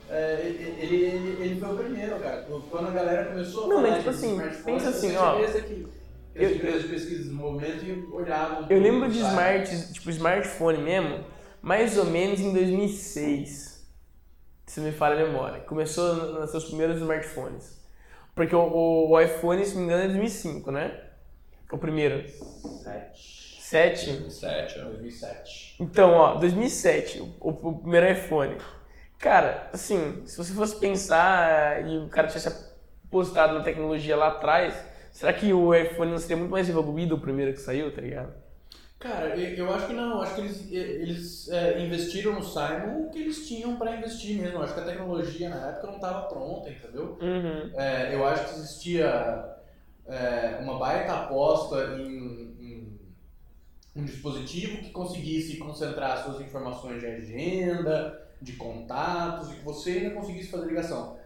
é, 0.10 0.40
ele, 0.44 0.76
ele, 0.80 1.38
ele, 1.44 1.60
foi 1.60 1.70
o 1.72 1.78
primeiro, 1.78 2.16
cara. 2.20 2.48
Quando 2.72 2.88
a 2.88 2.92
galera 2.92 3.26
começou 3.26 3.66
a 3.66 3.68
Não, 3.68 3.76
falar 3.76 3.90
mas, 3.90 3.98
tipo 4.00 4.10
de 4.10 4.16
assim, 4.18 4.32
smartphones, 4.32 4.64
pensa 4.84 4.90
assim, 4.90 5.16
ó. 5.18 5.36
que 5.36 5.88
Eu- 6.36 6.56
empresas 6.56 6.84
de 6.84 6.88
pesquisa 6.90 7.16
de 7.18 7.24
desenvolvimento 7.24 7.84
iam- 7.86 8.14
olhavam. 8.14 8.68
eu 8.70 8.80
lembro 8.80 9.10
de 9.10 9.20
smart, 9.20 9.94
tipo 9.94 10.10
smartphone 10.10 10.78
mesmo, 10.80 11.24
mais 11.62 11.98
ou 11.98 12.06
menos 12.06 12.40
em 12.40 12.54
2006. 12.54 13.88
Se 14.66 14.80
me 14.82 14.92
falha 14.92 15.16
a 15.24 15.28
memória. 15.28 15.62
Começou 15.62 16.14
no- 16.16 16.40
nos 16.42 16.52
seus 16.52 16.66
primeiros 16.66 16.98
smartphones. 16.98 17.80
Porque 18.36 18.56
o, 18.56 18.60
o- 18.62 19.10
o 19.12 19.20
iPhone, 19.20 19.66
se 19.66 19.74
não 19.74 19.82
me 19.82 19.88
engano, 19.88 20.04
é 20.04 20.08
2005, 20.08 20.72
né? 20.72 21.00
O 21.72 21.78
primeiro. 21.78 22.24
Sete. 22.84 23.60
7? 23.62 24.32
7, 24.32 24.80
ó. 24.80 24.84
2007. 24.86 25.76
Então, 25.80 26.12
ó, 26.14 26.36
2007, 26.36 27.20
o, 27.40 27.50
o 27.50 27.80
primeiro 27.80 28.12
iPhone. 28.12 28.58
Cara, 29.20 29.70
assim, 29.74 30.24
se 30.26 30.38
você 30.38 30.54
fosse 30.54 30.76
pensar 30.80 31.86
e 31.88 31.98
o 31.98 32.08
cara 32.08 32.28
tivesse 32.28 32.48
apostado 33.08 33.56
na 33.56 33.64
tecnologia 33.64 34.16
lá 34.16 34.30
atrás, 34.30 34.74
será 35.12 35.34
que 35.34 35.52
o 35.54 35.74
iPhone 35.74 36.12
não 36.12 36.18
seria 36.18 36.38
muito 36.38 36.52
mais 36.52 36.70
evoluído 36.70 37.16
o 37.16 37.20
primeiro 37.20 37.54
que 37.54 37.62
saiu, 37.62 37.94
tá 37.94 38.02
ligado? 38.02 38.34
Cara, 39.00 39.38
eu 39.38 39.74
acho 39.74 39.88
que 39.88 39.94
não. 39.94 40.22
Acho 40.22 40.36
que 40.36 40.42
eles, 40.42 40.72
eles 40.72 41.50
é, 41.50 41.82
investiram 41.82 42.34
no 42.34 42.44
Simon 42.44 43.06
o 43.06 43.10
que 43.10 43.20
eles 43.20 43.48
tinham 43.48 43.78
pra 43.78 43.96
investir 43.96 44.38
mesmo. 44.42 44.62
Acho 44.62 44.74
que 44.74 44.82
a 44.82 44.86
tecnologia 44.86 45.50
na 45.50 45.70
época 45.70 45.88
não 45.88 45.96
estava 45.96 46.28
pronta, 46.28 46.70
entendeu? 46.70 47.18
Uhum. 47.22 47.72
É, 47.80 48.14
eu 48.14 48.28
acho 48.28 48.46
que 48.46 48.60
existia 48.60 49.56
é, 50.06 50.58
uma 50.62 50.78
baita 50.78 51.14
aposta 51.14 51.96
em, 51.98 52.56
em 52.60 53.00
um 53.96 54.04
dispositivo 54.04 54.80
que 54.80 54.90
conseguisse 54.90 55.56
concentrar 55.58 56.22
suas 56.26 56.42
informações 56.42 57.00
de 57.00 57.08
agenda, 57.08 58.30
de 58.42 58.54
contatos 58.54 59.50
e 59.52 59.56
que 59.56 59.64
você 59.64 59.92
ainda 59.92 60.16
conseguisse 60.16 60.50
fazer 60.50 60.68
ligação. 60.68 61.19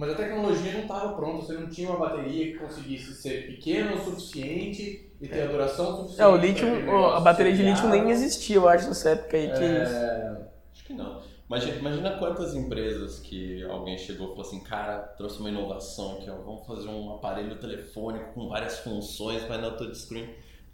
Mas 0.00 0.12
a 0.12 0.14
tecnologia 0.14 0.72
não 0.72 0.80
estava 0.80 1.12
pronta, 1.12 1.44
você 1.44 1.52
não 1.52 1.68
tinha 1.68 1.90
uma 1.90 1.98
bateria 1.98 2.52
que 2.52 2.58
conseguisse 2.58 3.12
ser 3.12 3.48
pequena 3.48 3.92
o 3.92 3.98
suficiente 4.02 5.12
e 5.20 5.28
ter 5.28 5.42
a 5.42 5.46
duração 5.46 5.94
suficiente. 5.94 6.22
É, 6.22 6.26
o 6.26 6.36
lítio, 6.38 6.66
a 7.12 7.20
bateria 7.20 7.52
de 7.52 7.62
lítio 7.62 7.86
nem 7.86 8.08
existia, 8.10 8.56
eu 8.56 8.66
acho, 8.66 8.88
nessa 8.88 9.10
época 9.10 9.36
aí 9.36 9.48
que 9.48 9.62
É, 9.62 10.36
Acho 10.72 10.84
que 10.86 10.94
não. 10.94 11.20
Imagina, 11.46 11.76
imagina 11.76 12.10
quantas 12.12 12.54
empresas 12.54 13.18
que 13.18 13.62
alguém 13.64 13.98
chegou 13.98 14.28
e 14.28 14.30
falou 14.30 14.42
assim, 14.46 14.60
cara, 14.60 15.00
trouxe 15.18 15.38
uma 15.38 15.50
inovação 15.50 16.12
aqui, 16.12 16.30
ó, 16.30 16.36
vamos 16.36 16.66
fazer 16.66 16.88
um 16.88 17.16
aparelho 17.16 17.56
telefônico 17.56 18.32
com 18.32 18.48
várias 18.48 18.78
funções, 18.78 19.42
vai 19.44 19.60
na 19.60 19.70
touchscreen. 19.72 20.30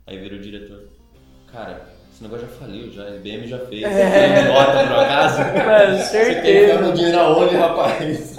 Aí 0.07 0.19
vira 0.21 0.37
o 0.37 0.41
diretor, 0.41 0.89
cara, 1.51 1.85
esse 2.13 2.23
negócio 2.23 2.47
já 2.47 2.53
faliu, 2.53 2.93
já, 2.93 3.03
a 3.07 3.17
IBM 3.17 3.45
já 3.49 3.59
fez, 3.67 3.83
É. 3.83 4.43
tem 4.43 4.53
nota 4.55 4.87
por 4.87 4.99
acaso? 4.99 5.39
Você 5.99 6.11
quer 6.13 6.25
certeza. 6.25 6.65
enfiar 6.65 6.83
meu 6.83 6.93
dinheiro 6.93 7.19
aonde, 7.19 7.57
rapaz? 7.57 8.37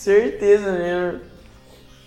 Certeza 0.00 0.72
mesmo. 0.72 1.20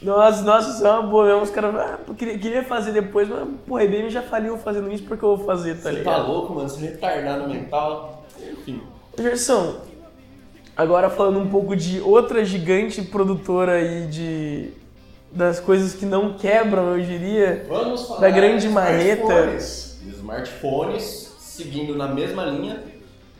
Nossa, 0.02 0.42
nossa, 0.42 0.72
isso 0.72 0.86
é 0.86 0.90
uma 0.90 1.04
boa 1.04 1.26
mesmo. 1.28 1.42
Os 1.44 1.52
caras, 1.52 1.76
ah, 1.76 2.00
queria, 2.18 2.40
queria 2.40 2.64
fazer 2.64 2.92
depois, 2.92 3.30
mas, 3.30 3.48
pô, 3.68 3.78
a 3.78 3.84
IBM 3.84 4.10
já 4.10 4.24
faliu 4.24 4.58
fazendo 4.58 4.92
isso, 4.92 5.04
porque 5.04 5.24
eu 5.24 5.38
vou 5.38 5.46
fazer, 5.46 5.76
tá 5.76 5.82
Você 5.82 5.84
tá 5.84 5.92
ligado? 5.92 6.28
louco, 6.28 6.56
mano? 6.56 6.68
Você 6.68 6.84
é 6.84 6.90
retardado 6.90 7.48
mental. 7.48 8.26
Enfim. 8.42 8.82
Gerson, 9.16 9.76
agora 10.76 11.08
falando 11.12 11.38
um 11.40 11.48
pouco 11.48 11.76
de 11.76 12.02
outra 12.02 12.44
gigante 12.44 13.00
produtora 13.04 13.74
aí 13.74 14.08
de 14.08 14.72
das 15.32 15.60
coisas 15.60 15.94
que 15.94 16.06
não 16.06 16.34
quebram, 16.34 16.98
eu 16.98 17.06
diria. 17.06 17.64
Vamos 17.70 18.08
falar 18.08 18.22
Da 18.22 18.30
grande 18.32 18.64
de 18.64 18.70
marreta. 18.70 19.22
smartphones. 19.22 20.02
Smartphones 20.16 21.36
seguindo 21.40 21.96
na 21.96 22.08
mesma 22.08 22.44
linha, 22.46 22.84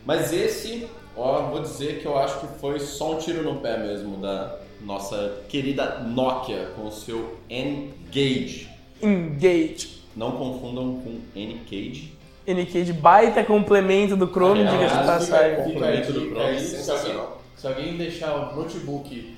mas 0.06 0.32
esse, 0.32 0.88
ó, 1.16 1.42
vou 1.50 1.62
dizer 1.62 2.00
que 2.00 2.06
eu 2.06 2.18
acho 2.18 2.40
que 2.40 2.48
foi 2.60 2.80
só 2.80 3.14
um 3.14 3.18
tiro 3.18 3.44
no 3.44 3.60
pé 3.60 3.78
mesmo 3.78 4.18
da 4.18 4.58
nossa 4.82 5.42
querida 5.48 6.00
Nokia 6.00 6.70
com 6.76 6.88
o 6.88 6.92
seu 6.92 7.38
N-Gage. 7.50 8.70
Engage. 9.02 10.04
Não 10.16 10.32
confundam 10.34 11.02
com 11.02 11.20
N-Cage. 11.36 12.14
De 12.46 12.94
baita 12.94 13.44
complemento 13.44 14.16
do 14.18 14.28
Chrome, 14.28 14.62
Aliás, 14.68 14.78
diga-se 14.80 15.00
de 15.00 15.06
passagem. 15.06 15.56
Complemento 15.64 16.12
do 16.14 16.20
Chrome, 16.30 16.46
aí, 16.46 16.60
se 16.60 16.76
sensacional. 16.78 17.22
alguém- 17.22 17.38
Se 17.56 17.68
alguém 17.68 17.98
deixar 17.98 18.34
o 18.36 18.56
notebook 18.56 19.34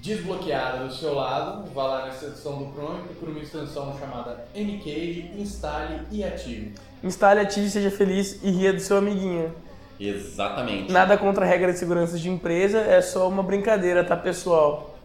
desbloqueado 0.00 0.88
do 0.88 0.92
seu 0.94 1.14
lado, 1.14 1.70
vá 1.72 1.84
lá 1.84 2.06
na 2.06 2.12
seção 2.12 2.58
do 2.58 2.72
Chrome, 2.72 3.02
procure 3.04 3.30
uma 3.32 3.40
extensão 3.42 3.96
chamada 3.98 4.44
Ncage, 4.56 5.30
instale 5.38 6.00
e 6.10 6.24
ative. 6.24 6.72
Instale, 7.04 7.40
ative, 7.40 7.70
seja 7.70 7.90
feliz 7.90 8.40
e 8.42 8.50
ria 8.50 8.72
do 8.72 8.80
seu 8.80 8.96
amiguinho. 8.98 9.52
Exatamente. 10.08 10.90
Nada 10.92 11.16
contra 11.16 11.44
a 11.44 11.48
regra 11.48 11.72
de 11.72 11.78
segurança 11.78 12.18
de 12.18 12.28
empresa, 12.28 12.78
é 12.78 13.00
só 13.00 13.28
uma 13.28 13.42
brincadeira, 13.42 14.02
tá, 14.02 14.16
pessoal? 14.16 14.98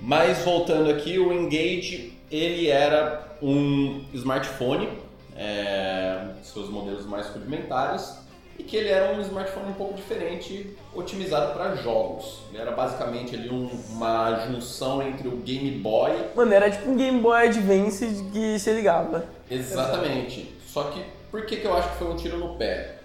Mas 0.00 0.38
voltando 0.38 0.90
aqui, 0.90 1.18
o 1.18 1.32
Engage 1.32 2.14
ele 2.30 2.68
era 2.68 3.22
um 3.42 4.02
smartphone, 4.14 4.88
é, 5.36 6.26
seus 6.42 6.70
modelos 6.70 7.04
mais 7.06 7.26
rudimentares, 7.26 8.18
e 8.58 8.62
que 8.62 8.76
ele 8.76 8.88
era 8.88 9.14
um 9.14 9.20
smartphone 9.20 9.70
um 9.70 9.74
pouco 9.74 9.94
diferente, 9.94 10.74
otimizado 10.94 11.52
para 11.54 11.74
jogos. 11.76 12.40
Ele 12.50 12.60
era 12.62 12.70
basicamente 12.72 13.34
ali 13.34 13.48
um- 13.50 13.68
uma 13.90 14.46
junção 14.46 15.02
entre 15.02 15.28
o 15.28 15.36
Game 15.38 15.70
Boy, 15.78 16.12
Mano, 16.36 16.52
era 16.52 16.70
tipo 16.70 16.90
um 16.90 16.96
Game 16.96 17.20
Boy 17.20 17.48
Advance 17.48 18.06
que 18.32 18.58
se 18.58 18.72
ligava. 18.72 19.24
exatamente. 19.50 20.54
Só 20.66 20.84
que 20.84 21.02
por 21.30 21.44
que, 21.46 21.56
que 21.56 21.66
eu 21.66 21.76
acho 21.76 21.90
que 21.90 21.96
foi 21.96 22.08
um 22.08 22.16
tiro 22.16 22.38
no 22.38 22.54
pé? 22.56 22.99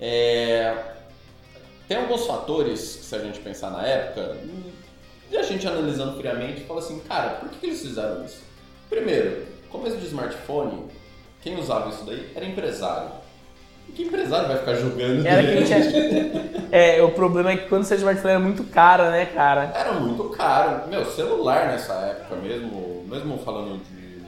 É, 0.00 0.74
tem 1.86 1.98
alguns 1.98 2.26
fatores 2.26 2.96
que 2.96 3.04
se 3.04 3.14
a 3.14 3.18
gente 3.18 3.40
pensar 3.40 3.70
na 3.70 3.84
época, 3.86 4.36
e 5.30 5.36
a 5.36 5.42
gente 5.42 5.66
analisando 5.66 6.18
friamente, 6.18 6.62
fala 6.62 6.80
assim, 6.80 7.00
cara, 7.00 7.30
por 7.34 7.48
que, 7.50 7.66
eles 7.66 7.82
fizeram 7.82 8.24
isso? 8.24 8.42
Primeiro, 8.88 9.46
começo 9.70 9.96
de 9.96 10.06
smartphone, 10.06 10.86
quem 11.42 11.58
usava 11.58 11.90
isso 11.90 12.04
daí 12.04 12.30
era 12.34 12.44
empresário. 12.44 13.10
Que 13.94 14.04
empresário 14.04 14.46
vai 14.48 14.58
ficar 14.58 14.74
jogando? 14.74 15.26
Era 15.26 15.42
quem 15.42 15.64
tinha... 15.64 16.60
É, 16.72 17.02
o 17.02 17.10
problema 17.10 17.50
é 17.50 17.56
que 17.56 17.68
quando 17.68 17.82
você 17.82 17.96
smartphone 17.96 18.34
era 18.34 18.40
muito 18.40 18.62
cara, 18.62 19.10
né, 19.10 19.26
cara? 19.26 19.72
Era 19.74 19.94
muito 19.94 20.28
caro. 20.28 20.88
Meu, 20.88 21.04
celular 21.04 21.66
nessa 21.66 21.94
época 21.94 22.36
mesmo, 22.36 23.04
mesmo 23.08 23.38
falando 23.38 23.82
de 23.82 24.22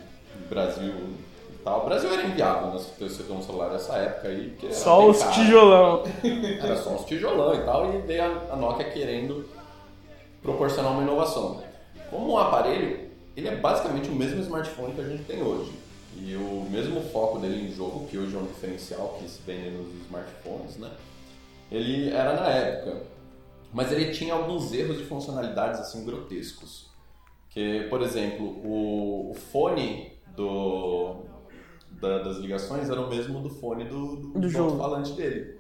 Brasil 0.49 0.93
tal, 1.63 1.83
o 1.83 1.85
Brasil 1.87 2.13
era 2.13 2.25
inviável 2.25 2.69
né, 2.69 2.79
você 2.99 3.23
ter 3.23 3.33
um 3.33 3.43
celular 3.43 3.71
nessa 3.71 3.95
época 3.95 4.29
aí. 4.29 4.57
Só 4.71 5.09
os 5.09 5.19
caro. 5.19 5.33
tijolão. 5.33 6.03
Era 6.63 6.77
só 6.77 6.95
os 6.95 7.05
tijolão 7.05 7.55
e 7.55 7.65
tal, 7.65 7.95
e 7.95 7.99
veio 8.03 8.25
a 8.51 8.57
Nokia 8.57 8.91
querendo 8.91 9.49
proporcionar 10.43 10.93
uma 10.93 11.03
inovação. 11.03 11.63
Como 12.11 12.33
um 12.33 12.39
aparelho, 12.39 13.09
ele 13.37 13.49
é 13.49 13.57
basicamente 13.57 14.09
o 14.11 14.15
mesmo 14.15 14.41
smartphone 14.41 14.93
que 14.93 15.01
a 15.01 15.09
gente 15.09 15.25
tem 15.25 15.43
hoje. 15.43 15.73
E 16.17 16.37
o 16.37 16.67
mesmo 16.71 17.01
foco 17.11 17.39
dele 17.39 17.69
em 17.69 17.75
jogo, 17.75 18.07
que 18.07 18.19
hoje 18.19 18.37
é 18.37 18.39
um 18.39 18.47
diferencial 18.47 19.17
que 19.19 19.29
se 19.29 19.41
vende 19.43 19.71
nos 19.71 19.89
smartphones, 20.05 20.77
né? 20.77 20.91
Ele 21.71 22.11
era 22.11 22.35
na 22.35 22.49
época. 22.49 23.03
Mas 23.73 23.91
ele 23.91 24.13
tinha 24.13 24.35
alguns 24.35 24.73
erros 24.75 24.99
de 24.99 25.05
funcionalidades 25.05 25.81
assim 25.81 26.05
grotescos. 26.05 26.91
Que, 27.49 27.87
por 27.89 28.03
exemplo, 28.03 28.45
o, 28.47 29.31
o 29.31 29.35
fone 29.35 30.13
do, 30.37 31.23
da, 32.03 32.19
das 32.19 32.39
ligações 32.39 32.91
era 32.91 33.01
o 33.01 33.09
mesmo 33.09 33.41
do 33.41 33.49
fone 33.49 33.85
do, 33.85 34.17
do, 34.17 34.41
do 34.41 34.49
jogo. 34.49 34.77
falante 34.77 35.13
dele. 35.13 35.57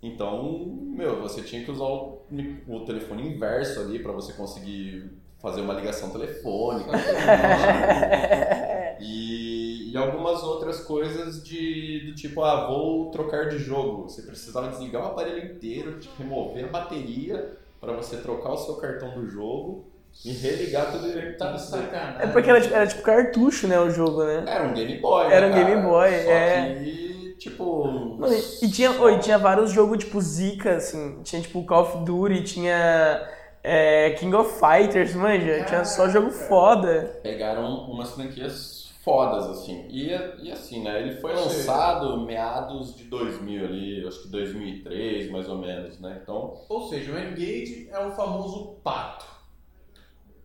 Então, 0.00 0.64
meu, 0.96 1.20
você 1.20 1.42
tinha 1.42 1.64
que 1.64 1.70
usar 1.70 1.84
o, 1.84 2.22
o 2.68 2.80
telefone 2.84 3.34
inverso 3.34 3.80
ali 3.80 3.98
para 3.98 4.12
você 4.12 4.32
conseguir 4.32 5.10
fazer 5.40 5.60
uma 5.60 5.74
ligação 5.74 6.10
telefônica. 6.10 6.90
e, 9.00 9.92
e 9.92 9.96
algumas 9.96 10.42
outras 10.44 10.84
coisas 10.84 11.42
de, 11.42 12.06
do 12.06 12.14
tipo, 12.14 12.42
ah, 12.42 12.68
vou 12.68 13.10
trocar 13.10 13.48
de 13.48 13.58
jogo. 13.58 14.04
Você 14.04 14.22
precisava 14.22 14.68
desligar 14.68 15.02
o 15.02 15.06
aparelho 15.06 15.52
inteiro, 15.52 15.98
tipo, 15.98 16.14
remover 16.16 16.64
a 16.64 16.68
bateria 16.68 17.58
para 17.80 17.92
você 17.92 18.18
trocar 18.18 18.52
o 18.52 18.56
seu 18.56 18.76
cartão 18.76 19.14
do 19.14 19.28
jogo 19.28 19.91
e 20.24 20.32
religar 20.32 20.92
tudo 20.92 21.10
direito. 21.10 21.38
Tá 21.38 21.56
sacanagem. 21.58 22.22
É 22.22 22.26
porque 22.28 22.48
era, 22.48 22.64
era, 22.64 22.86
tipo 22.86 23.02
cartucho, 23.02 23.66
né, 23.66 23.78
o 23.80 23.90
jogo, 23.90 24.24
né? 24.24 24.44
Era 24.46 24.64
um 24.64 24.74
Game 24.74 24.98
Boy, 24.98 25.32
Era 25.32 25.46
um 25.46 25.50
né, 25.50 25.64
Game 25.64 25.82
Boy, 25.82 26.10
Só 26.10 26.30
é. 26.30 26.74
Que, 26.74 27.36
tipo... 27.38 27.86
Mano, 28.18 28.34
e, 28.62 28.70
tinha, 28.70 28.92
oh, 28.92 29.10
e 29.10 29.18
tinha 29.18 29.38
vários 29.38 29.72
jogos, 29.72 29.98
tipo, 29.98 30.20
zica, 30.20 30.76
assim. 30.76 31.20
Tinha, 31.22 31.42
tipo, 31.42 31.64
Call 31.64 31.82
of 31.82 32.04
Duty, 32.04 32.42
tinha 32.44 33.28
é, 33.62 34.10
King 34.10 34.34
of 34.34 34.58
Fighters, 34.58 35.14
manja, 35.14 35.64
tinha 35.64 35.84
só 35.84 36.08
jogo 36.08 36.30
foda. 36.30 37.20
Pegaram 37.22 37.90
umas 37.90 38.12
franquias 38.12 38.92
fodas, 39.04 39.46
assim. 39.46 39.86
E, 39.88 40.10
e 40.42 40.52
assim, 40.52 40.82
né, 40.82 41.00
ele 41.00 41.16
foi 41.16 41.34
lançado 41.34 42.20
meados 42.24 42.96
de 42.96 43.04
2000 43.04 43.64
ali, 43.64 44.06
acho 44.06 44.22
que 44.22 44.28
2003, 44.28 45.30
mais 45.30 45.48
ou 45.48 45.58
menos, 45.58 45.98
né, 46.00 46.20
então... 46.22 46.54
Ou 46.68 46.88
seja, 46.88 47.12
o 47.12 47.18
Engage 47.18 47.88
é 47.90 47.98
o 47.98 48.12
famoso 48.12 48.76
pato. 48.82 49.31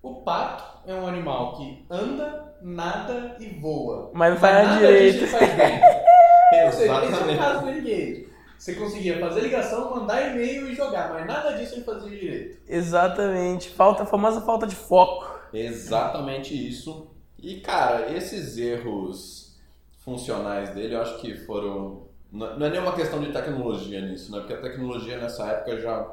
O 0.08 0.22
pato 0.22 0.64
é 0.90 0.94
um 0.94 1.06
animal 1.06 1.58
que 1.58 1.86
anda, 1.90 2.54
nada 2.62 3.36
e 3.40 3.48
voa. 3.60 4.10
Mas 4.14 4.32
não 4.32 4.40
faz 4.40 4.66
nada 4.66 4.80
direito. 4.80 5.20
Disso 5.20 5.38
faz 5.38 5.54
bem. 5.54 5.82
Ou 6.66 6.72
seja, 6.72 7.06
esse 7.06 7.14
é 7.14 7.34
o 7.34 7.38
caso 7.38 7.66
do 7.66 7.72
Engage. 7.72 8.28
Você 8.58 8.74
conseguia 8.76 9.20
fazer 9.20 9.42
ligação, 9.42 9.96
mandar 9.96 10.32
e-mail 10.32 10.72
e 10.72 10.76
jogar, 10.76 11.14
mas 11.14 11.28
nada 11.28 11.52
disso 11.58 11.76
ele 11.76 11.84
fazia 11.84 12.10
direito. 12.10 12.58
Exatamente. 12.68 13.70
Falta, 13.70 14.04
a 14.04 14.06
famosa 14.06 14.42
falta 14.42 14.66
de 14.66 14.76
foco. 14.76 15.40
Exatamente 15.54 16.56
isso. 16.56 17.12
E, 17.38 17.60
cara, 17.60 18.12
esses 18.16 18.58
erros 18.58 19.60
funcionais 20.00 20.70
dele, 20.70 20.96
eu 20.96 21.02
acho 21.02 21.18
que 21.20 21.36
foram. 21.36 22.08
Não 22.32 22.66
é 22.66 22.70
nenhuma 22.70 22.94
questão 22.94 23.20
de 23.20 23.32
tecnologia 23.32 24.02
nisso, 24.02 24.32
né? 24.32 24.40
Porque 24.40 24.54
a 24.54 24.62
tecnologia 24.62 25.18
nessa 25.18 25.46
época 25.48 25.80
já, 25.80 26.10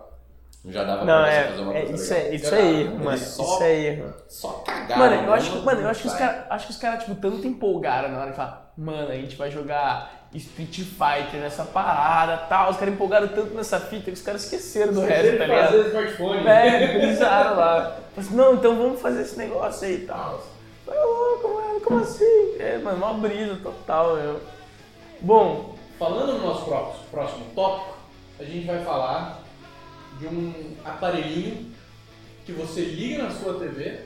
já 0.67 0.85
dava 0.85 1.05
não, 1.05 1.23
pra 1.23 1.33
é, 1.33 1.45
fazer 1.49 1.63
uma 1.63 1.75
é, 1.75 1.83
coisa 1.83 1.95
isso 1.95 2.15
legal. 2.15 2.27
É, 2.27 2.35
isso 2.35 2.55
é 2.55 2.73
erro, 2.73 3.05
mano. 3.05 3.19
Só, 3.19 3.43
isso 3.43 3.63
é 3.63 3.81
erro. 3.81 4.15
Só 4.29 4.49
cagaram. 4.67 4.99
Mano, 4.99 5.15
eu 5.15 5.23
né? 5.23 5.33
acho, 5.33 5.63
mano, 5.63 5.81
eu 5.81 5.89
acho 5.89 6.01
que 6.03 6.09
os 6.09 6.15
caras, 6.15 6.45
acho 6.51 6.67
que 6.67 6.73
os 6.73 6.79
caras 6.79 7.05
tipo 7.05 7.15
tanto 7.17 7.47
empolgaram 7.47 8.11
na 8.11 8.21
hora 8.21 8.31
de 8.31 8.37
falar, 8.37 8.73
mano, 8.77 9.11
a 9.11 9.15
gente 9.15 9.37
vai 9.37 9.51
jogar 9.51 10.29
Street 10.33 10.81
Fighter 10.81 11.41
nessa 11.41 11.65
parada, 11.65 12.37
tal. 12.49 12.71
Os 12.71 12.77
caras 12.77 12.95
empolgaram 12.95 13.29
tanto 13.29 13.55
nessa 13.55 13.79
fita 13.79 14.05
que 14.05 14.13
os 14.13 14.23
caras 14.23 14.45
esqueceram 14.45 14.93
do 14.93 15.01
resto, 15.03 15.39
tá 15.39 15.47
ligado? 15.47 15.67
fazer 15.71 15.89
smartphone. 15.89 16.47
É, 16.47 16.99
brisaram 16.99 17.57
lá. 17.57 17.83
Falei 18.15 18.29
assim, 18.29 18.35
não, 18.35 18.55
então 18.55 18.77
vamos 18.77 19.01
fazer 19.01 19.23
esse 19.23 19.37
negócio 19.39 19.87
aí 19.87 19.95
e 19.95 20.07
tal. 20.07 20.43
Falei, 20.85 21.01
louco, 21.01 21.55
mano, 21.55 21.81
como 21.81 22.01
assim? 22.01 22.57
É, 22.59 22.79
mano, 22.79 22.97
uma 22.97 23.15
brisa 23.15 23.57
total, 23.63 24.17
meu. 24.17 24.41
Bom, 25.21 25.75
Falando 25.99 26.39
no 26.39 26.47
nosso 26.47 26.65
próximo, 26.65 27.05
próximo 27.11 27.45
tópico, 27.55 27.97
a 28.41 28.45
gente 28.45 28.67
vai 28.67 28.85
falar 28.85 29.39
de 30.19 30.27
um 30.27 30.77
aparelhinho 30.85 31.73
que 32.47 32.53
você 32.53 32.83
liga 32.83 33.25
na 33.25 33.31
sua 33.31 33.59
TV 33.59 34.01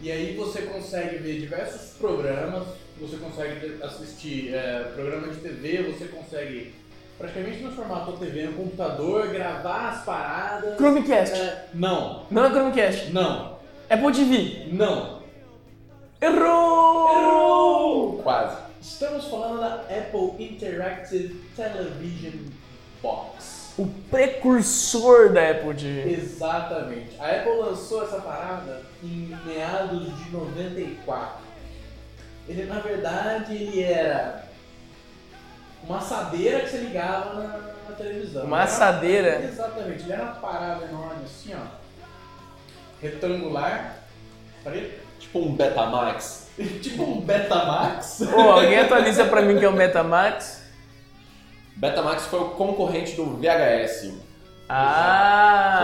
e 0.00 0.10
aí 0.12 0.36
você 0.36 0.62
consegue 0.62 1.16
ver 1.18 1.40
diversos 1.40 1.96
programas, 1.98 2.64
você 3.00 3.16
consegue 3.16 3.82
assistir 3.82 4.54
é, 4.54 4.90
programa 4.94 5.28
de 5.28 5.40
TV, 5.40 5.82
você 5.84 6.06
consegue 6.08 6.74
praticamente 7.18 7.60
transformar 7.60 8.02
a 8.02 8.04
sua 8.06 8.16
TV 8.18 8.42
no 8.44 8.52
computador, 8.54 9.28
gravar 9.28 9.90
as 9.90 10.04
paradas. 10.04 10.76
Chromecast. 10.76 11.34
É, 11.34 11.66
não, 11.74 12.26
Não 12.30 12.44
é 12.44 12.50
Chromecast. 12.50 13.10
não, 13.12 13.58
Apple 13.88 14.12
TV. 14.12 14.66
não. 14.72 15.16
Errou! 16.20 17.10
Errou! 17.10 18.18
Quase. 18.22 18.56
Estamos 18.80 19.26
falando 19.26 19.60
da 19.60 19.74
Apple 19.94 20.42
Interactive 20.42 21.34
Television 21.54 22.32
Box. 23.02 23.65
O 23.78 23.86
precursor 24.10 25.32
da 25.32 25.50
Apple 25.50 25.74
TV. 25.74 26.14
Exatamente. 26.14 27.16
A 27.20 27.26
Apple 27.26 27.58
lançou 27.58 28.04
essa 28.04 28.20
parada 28.20 28.82
em 29.02 29.36
meados 29.44 30.16
de 30.16 30.30
94. 30.30 31.44
Ele, 32.48 32.64
na 32.64 32.78
verdade, 32.78 33.54
ele 33.54 33.82
era 33.82 34.46
uma 35.82 35.98
assadeira 35.98 36.60
que 36.60 36.70
você 36.70 36.78
ligava 36.78 37.34
na, 37.34 37.58
na 37.88 37.96
televisão. 37.96 38.44
Uma 38.44 38.62
assadeira? 38.62 39.42
Exatamente. 39.44 40.04
Ele 40.04 40.12
era 40.12 40.22
uma 40.22 40.34
parada 40.34 40.84
enorme 40.86 41.24
assim, 41.24 41.54
ó. 41.54 41.66
Retangular. 43.02 43.96
Preto. 44.64 45.06
Tipo 45.18 45.38
um 45.40 45.54
Betamax. 45.54 46.48
tipo 46.82 47.02
um 47.02 47.20
Betamax. 47.20 48.22
Ô, 48.22 48.40
alguém 48.40 48.78
atualiza 48.78 49.26
pra 49.26 49.42
mim 49.42 49.58
que 49.58 49.64
é 49.64 49.68
o 49.68 49.72
Betamax? 49.72 50.65
Betamax 51.76 52.26
foi 52.26 52.40
o 52.40 52.48
concorrente 52.50 53.14
do 53.16 53.36
VHS. 53.36 54.00
Que 54.02 54.12
Ah! 54.68 55.78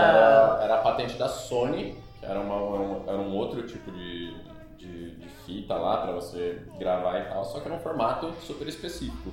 era, 0.57 0.63
era 0.65 0.75
a 0.75 0.77
patente 0.79 1.15
da 1.17 1.29
Sony, 1.29 1.95
que 2.19 2.25
era, 2.25 2.39
uma, 2.39 2.55
um, 2.57 3.03
era 3.07 3.17
um 3.17 3.33
outro 3.35 3.61
tipo 3.67 3.91
de, 3.91 4.33
de, 4.77 5.11
de 5.15 5.27
fita 5.45 5.75
lá 5.75 5.97
pra 5.97 6.11
você 6.13 6.61
gravar 6.79 7.19
e 7.19 7.23
tal, 7.25 7.45
só 7.45 7.59
que 7.59 7.67
era 7.67 7.75
um 7.75 7.79
formato 7.79 8.33
super 8.41 8.67
específico. 8.67 9.31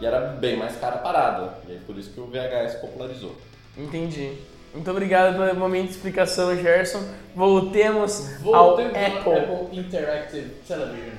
E 0.00 0.06
era 0.06 0.20
bem 0.20 0.56
mais 0.56 0.76
cara 0.76 0.96
a 0.96 0.98
parada. 0.98 1.54
E 1.68 1.72
aí 1.72 1.80
por 1.80 1.96
isso 1.98 2.12
que 2.12 2.20
o 2.20 2.26
VHS 2.26 2.76
popularizou. 2.80 3.34
Entendi. 3.76 4.38
Muito 4.72 4.90
obrigado 4.90 5.36
pelo 5.36 5.58
momento 5.58 5.86
de 5.86 5.92
explicação, 5.94 6.54
Gerson. 6.56 7.02
Voltemos, 7.34 8.38
Voltemos 8.40 8.94
ao 8.94 9.04
Apple. 9.18 9.32
Apple 9.38 9.78
Interactive 9.78 10.50
Television. 10.68 11.16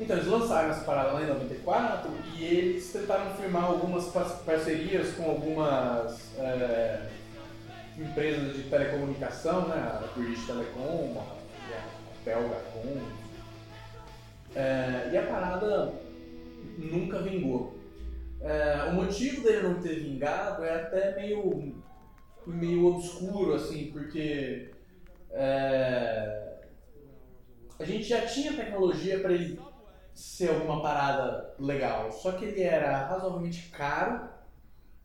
Então, 0.00 0.16
eles 0.16 0.28
lançaram 0.28 0.70
essa 0.70 0.84
parada 0.84 1.12
lá 1.12 1.22
em 1.22 1.26
94 1.26 2.10
e 2.36 2.44
eles 2.44 2.92
tentaram 2.92 3.34
firmar 3.34 3.64
algumas 3.64 4.06
par- 4.06 4.38
parcerias 4.46 5.14
com 5.14 5.28
algumas 5.28 6.36
é, 6.38 7.08
empresas 7.98 8.56
de 8.56 8.62
telecomunicação, 8.64 9.66
né? 9.66 9.74
A 9.76 10.06
British 10.16 10.46
Telecom, 10.46 11.20
a 11.20 12.24
Belgacom. 12.24 13.02
É, 14.54 15.10
e 15.12 15.16
a 15.16 15.22
parada 15.26 15.92
nunca 16.78 17.18
vingou. 17.20 17.76
É, 18.40 18.84
o 18.90 18.92
motivo 18.94 19.42
dele 19.42 19.62
não 19.66 19.82
ter 19.82 19.98
vingado 19.98 20.62
é 20.64 20.76
até 20.82 21.16
meio, 21.16 21.74
meio 22.46 22.86
obscuro, 22.86 23.54
assim, 23.54 23.90
porque 23.92 24.70
é, 25.32 26.54
a 27.80 27.84
gente 27.84 28.04
já 28.04 28.20
tinha 28.26 28.52
tecnologia 28.52 29.18
para 29.18 29.32
ele 29.32 29.58
ser 30.18 30.50
alguma 30.50 30.82
parada 30.82 31.54
legal, 31.60 32.10
só 32.10 32.32
que 32.32 32.44
ele 32.44 32.62
era 32.62 33.06
razoavelmente 33.06 33.68
caro, 33.68 34.28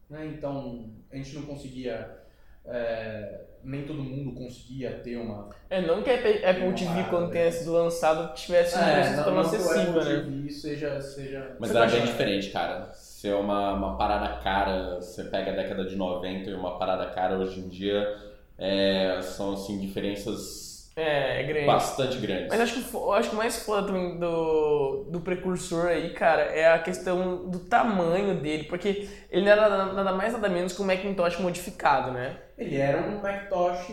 né? 0.09 0.25
então 0.25 0.89
a 1.11 1.15
gente 1.15 1.35
não 1.35 1.43
conseguia, 1.43 2.17
é, 2.65 3.41
nem 3.63 3.85
todo 3.85 4.01
mundo 4.01 4.33
conseguia 4.33 4.89
ter 5.03 5.17
uma 5.17 5.49
É, 5.69 5.81
não 5.81 6.01
que 6.01 6.09
a 6.09 6.15
Apple 6.15 6.73
TV, 6.73 7.03
quando 7.11 7.29
tenha 7.29 7.51
sido 7.51 7.73
lançado, 7.73 8.33
tivesse 8.33 8.75
um 8.75 8.81
preço 8.81 9.23
tão 9.23 9.39
acessível, 9.39 9.99
Apple 9.99 10.13
né? 10.13 10.21
TV 10.21 10.49
seja, 10.49 10.99
seja 10.99 11.57
Mas 11.59 11.75
era 11.75 11.85
bem 11.85 12.05
diferente, 12.05 12.49
cara. 12.49 12.91
Se 12.93 13.29
é 13.29 13.35
uma, 13.35 13.73
uma 13.73 13.95
parada 13.95 14.41
cara, 14.41 14.95
você 14.95 15.25
pega 15.25 15.51
a 15.51 15.55
década 15.55 15.85
de 15.85 15.95
90 15.95 16.49
e 16.49 16.53
uma 16.55 16.79
parada 16.79 17.05
cara 17.11 17.37
hoje 17.37 17.59
em 17.59 17.69
dia, 17.69 18.17
é, 18.57 19.21
são 19.21 19.53
assim, 19.53 19.79
diferenças 19.79 20.72
É, 20.95 21.41
é 21.41 21.43
grande. 21.43 21.65
Bastante 21.65 22.17
grande. 22.17 22.47
Mas 22.49 22.61
acho 22.61 22.73
que, 22.75 22.95
eu 22.95 23.13
acho 23.13 23.29
que 23.29 23.35
o 23.35 23.37
mais 23.37 23.63
foda 23.63 23.87
também 23.87 24.19
do, 24.19 25.05
do 25.09 25.21
precursor 25.21 25.87
aí, 25.87 26.13
cara, 26.13 26.43
é 26.43 26.71
a 26.71 26.79
questão 26.79 27.49
do 27.49 27.59
tamanho 27.59 28.35
dele, 28.35 28.65
porque 28.65 29.09
ele 29.31 29.45
não 29.45 29.51
era 29.51 29.69
nada 29.91 30.11
mais 30.11 30.33
nada 30.33 30.47
menos 30.49 30.73
que 30.73 30.81
um 30.81 30.85
Macintosh 30.85 31.39
modificado, 31.39 32.11
né? 32.11 32.37
Ele 32.57 32.77
era 32.77 33.01
um 33.01 33.21
Macintosh 33.21 33.91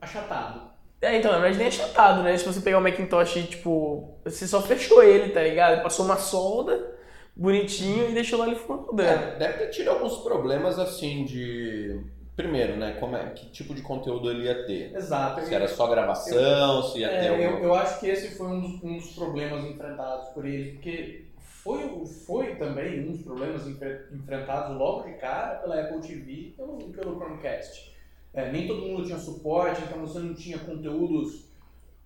achatado. 0.00 0.74
É, 1.00 1.18
então, 1.18 1.32
na 1.32 1.38
verdade 1.38 1.58
nem 1.58 1.66
é 1.66 1.68
achatado, 1.68 2.22
né? 2.22 2.36
Se 2.36 2.44
você 2.44 2.60
pegar 2.60 2.78
o 2.78 2.82
Macintosh 2.82 3.36
e, 3.36 3.42
tipo, 3.44 4.18
você 4.24 4.46
só 4.46 4.60
fechou 4.60 5.02
ele, 5.02 5.30
tá 5.30 5.42
ligado? 5.42 5.82
Passou 5.82 6.04
uma 6.04 6.16
solda 6.16 6.94
bonitinho 7.36 8.10
e 8.10 8.14
deixou 8.14 8.38
lá 8.38 8.46
ele 8.46 8.58
rodando. 8.66 9.02
É, 9.02 9.36
deve 9.36 9.58
ter 9.58 9.70
tido 9.70 9.88
alguns 9.90 10.18
problemas 10.18 10.78
assim 10.78 11.24
de. 11.24 12.00
Primeiro, 12.36 12.76
né? 12.76 12.96
Como 12.98 13.14
é, 13.16 13.30
que 13.30 13.46
tipo 13.50 13.74
de 13.74 13.82
conteúdo 13.82 14.28
ele 14.30 14.44
ia 14.44 14.66
ter? 14.66 14.92
Exato. 14.94 15.40
Se 15.42 15.54
era 15.54 15.68
só 15.68 15.86
gravação, 15.86 16.82
se 16.82 16.98
ia 16.98 17.08
É, 17.08 17.20
ter 17.20 17.40
eu, 17.44 17.48
algum. 17.50 17.64
eu 17.64 17.74
acho 17.74 18.00
que 18.00 18.08
esse 18.08 18.36
foi 18.36 18.46
um 18.48 18.60
dos, 18.60 18.82
um 18.82 18.96
dos 18.96 19.12
problemas 19.12 19.64
enfrentados 19.64 20.28
por 20.30 20.44
ele, 20.44 20.72
porque 20.72 21.26
foi, 21.38 22.04
foi 22.26 22.56
também 22.56 23.06
um 23.08 23.12
dos 23.12 23.22
problemas 23.22 23.66
enfre- 23.68 24.06
enfrentados 24.12 24.76
logo 24.76 25.08
de 25.08 25.14
cara 25.14 25.56
pela 25.60 25.80
Apple 25.80 26.00
TV 26.00 26.32
e 26.32 26.54
pelo, 26.56 26.76
pelo 26.92 27.16
Chromecast. 27.16 27.92
É, 28.32 28.50
nem 28.50 28.66
todo 28.66 28.82
mundo 28.82 29.04
tinha 29.06 29.18
suporte, 29.18 29.80
então 29.82 30.00
você 30.00 30.18
não 30.18 30.34
tinha 30.34 30.58
conteúdos 30.58 31.44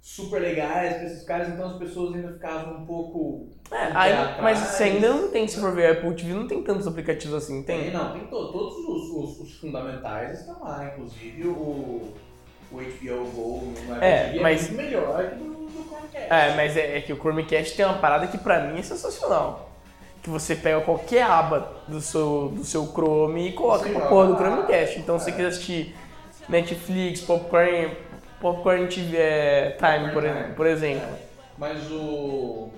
super 0.00 0.40
legais 0.40 0.94
para 0.94 1.04
esses 1.04 1.22
caras, 1.24 1.48
então 1.48 1.66
as 1.66 1.76
pessoas 1.78 2.14
ainda 2.14 2.32
ficavam 2.32 2.82
um 2.82 2.86
pouco. 2.86 3.48
É, 3.70 3.90
aí- 3.94 4.40
mas 4.42 4.58
você 4.58 4.84
ainda 4.84 5.08
não 5.10 5.28
tem, 5.28 5.46
se 5.46 5.60
for 5.60 5.72
ver, 5.74 5.92
Apple 5.98 6.14
TV 6.14 6.32
não 6.32 6.46
tem 6.48 6.62
tantos 6.62 6.86
aplicativos 6.86 7.34
assim, 7.44 7.62
Tem, 7.62 7.82
tem? 7.84 7.90
não, 7.92 8.12
tem 8.12 8.22
to- 8.26 8.52
todos 8.52 8.74
os, 8.78 9.10
os- 9.10 9.40
os 9.40 9.54
fundamentais 9.58 10.40
estão 10.40 10.62
lá, 10.62 10.86
inclusive 10.86 11.46
o, 11.48 12.14
o 12.72 12.76
HBO 12.80 13.24
Go 13.34 13.72
no 13.86 13.92
Apple 13.94 14.06
É, 14.06 14.24
TV 14.28 14.40
mas- 14.40 14.60
é 14.64 14.72
muito 14.72 14.82
melhor 14.82 15.28
que 15.28 15.34
do, 15.36 15.44
do 15.44 15.84
Chromecast. 15.88 16.32
É, 16.32 16.54
mas 16.56 16.76
é, 16.76 16.96
é 16.98 17.00
que 17.02 17.12
o 17.12 17.16
Chromecast 17.16 17.76
tem 17.76 17.84
uma 17.84 17.98
parada 17.98 18.26
que 18.26 18.38
pra 18.38 18.60
mim 18.60 18.78
é 18.78 18.82
sensacional. 18.82 19.66
Que 20.22 20.30
você 20.30 20.56
pega 20.56 20.80
qualquer 20.80 21.22
aba 21.22 21.82
do 21.86 22.00
seu, 22.00 22.48
do 22.48 22.64
seu 22.64 22.86
Chrome 22.86 23.48
e 23.48 23.52
coloca 23.52 23.88
pra 23.88 24.06
porra 24.08 24.26
do. 24.28 24.36
Chromecast. 24.36 24.98
Então 24.98 25.18
se 25.18 25.26
você 25.26 25.30
É. 25.30 25.34
quiser 25.34 25.48
assistir 25.48 25.96
Netflix, 26.48 27.20
Popcorn, 27.20 27.90
Popcorn 28.40 28.86
TV 28.88 29.16
é, 29.16 29.76
Time, 29.78 30.12
por, 30.12 30.22
Time. 30.22 30.54
por 30.54 30.66
exemplo. 30.66 31.08
Mas 31.56 31.90
o, 31.90 32.70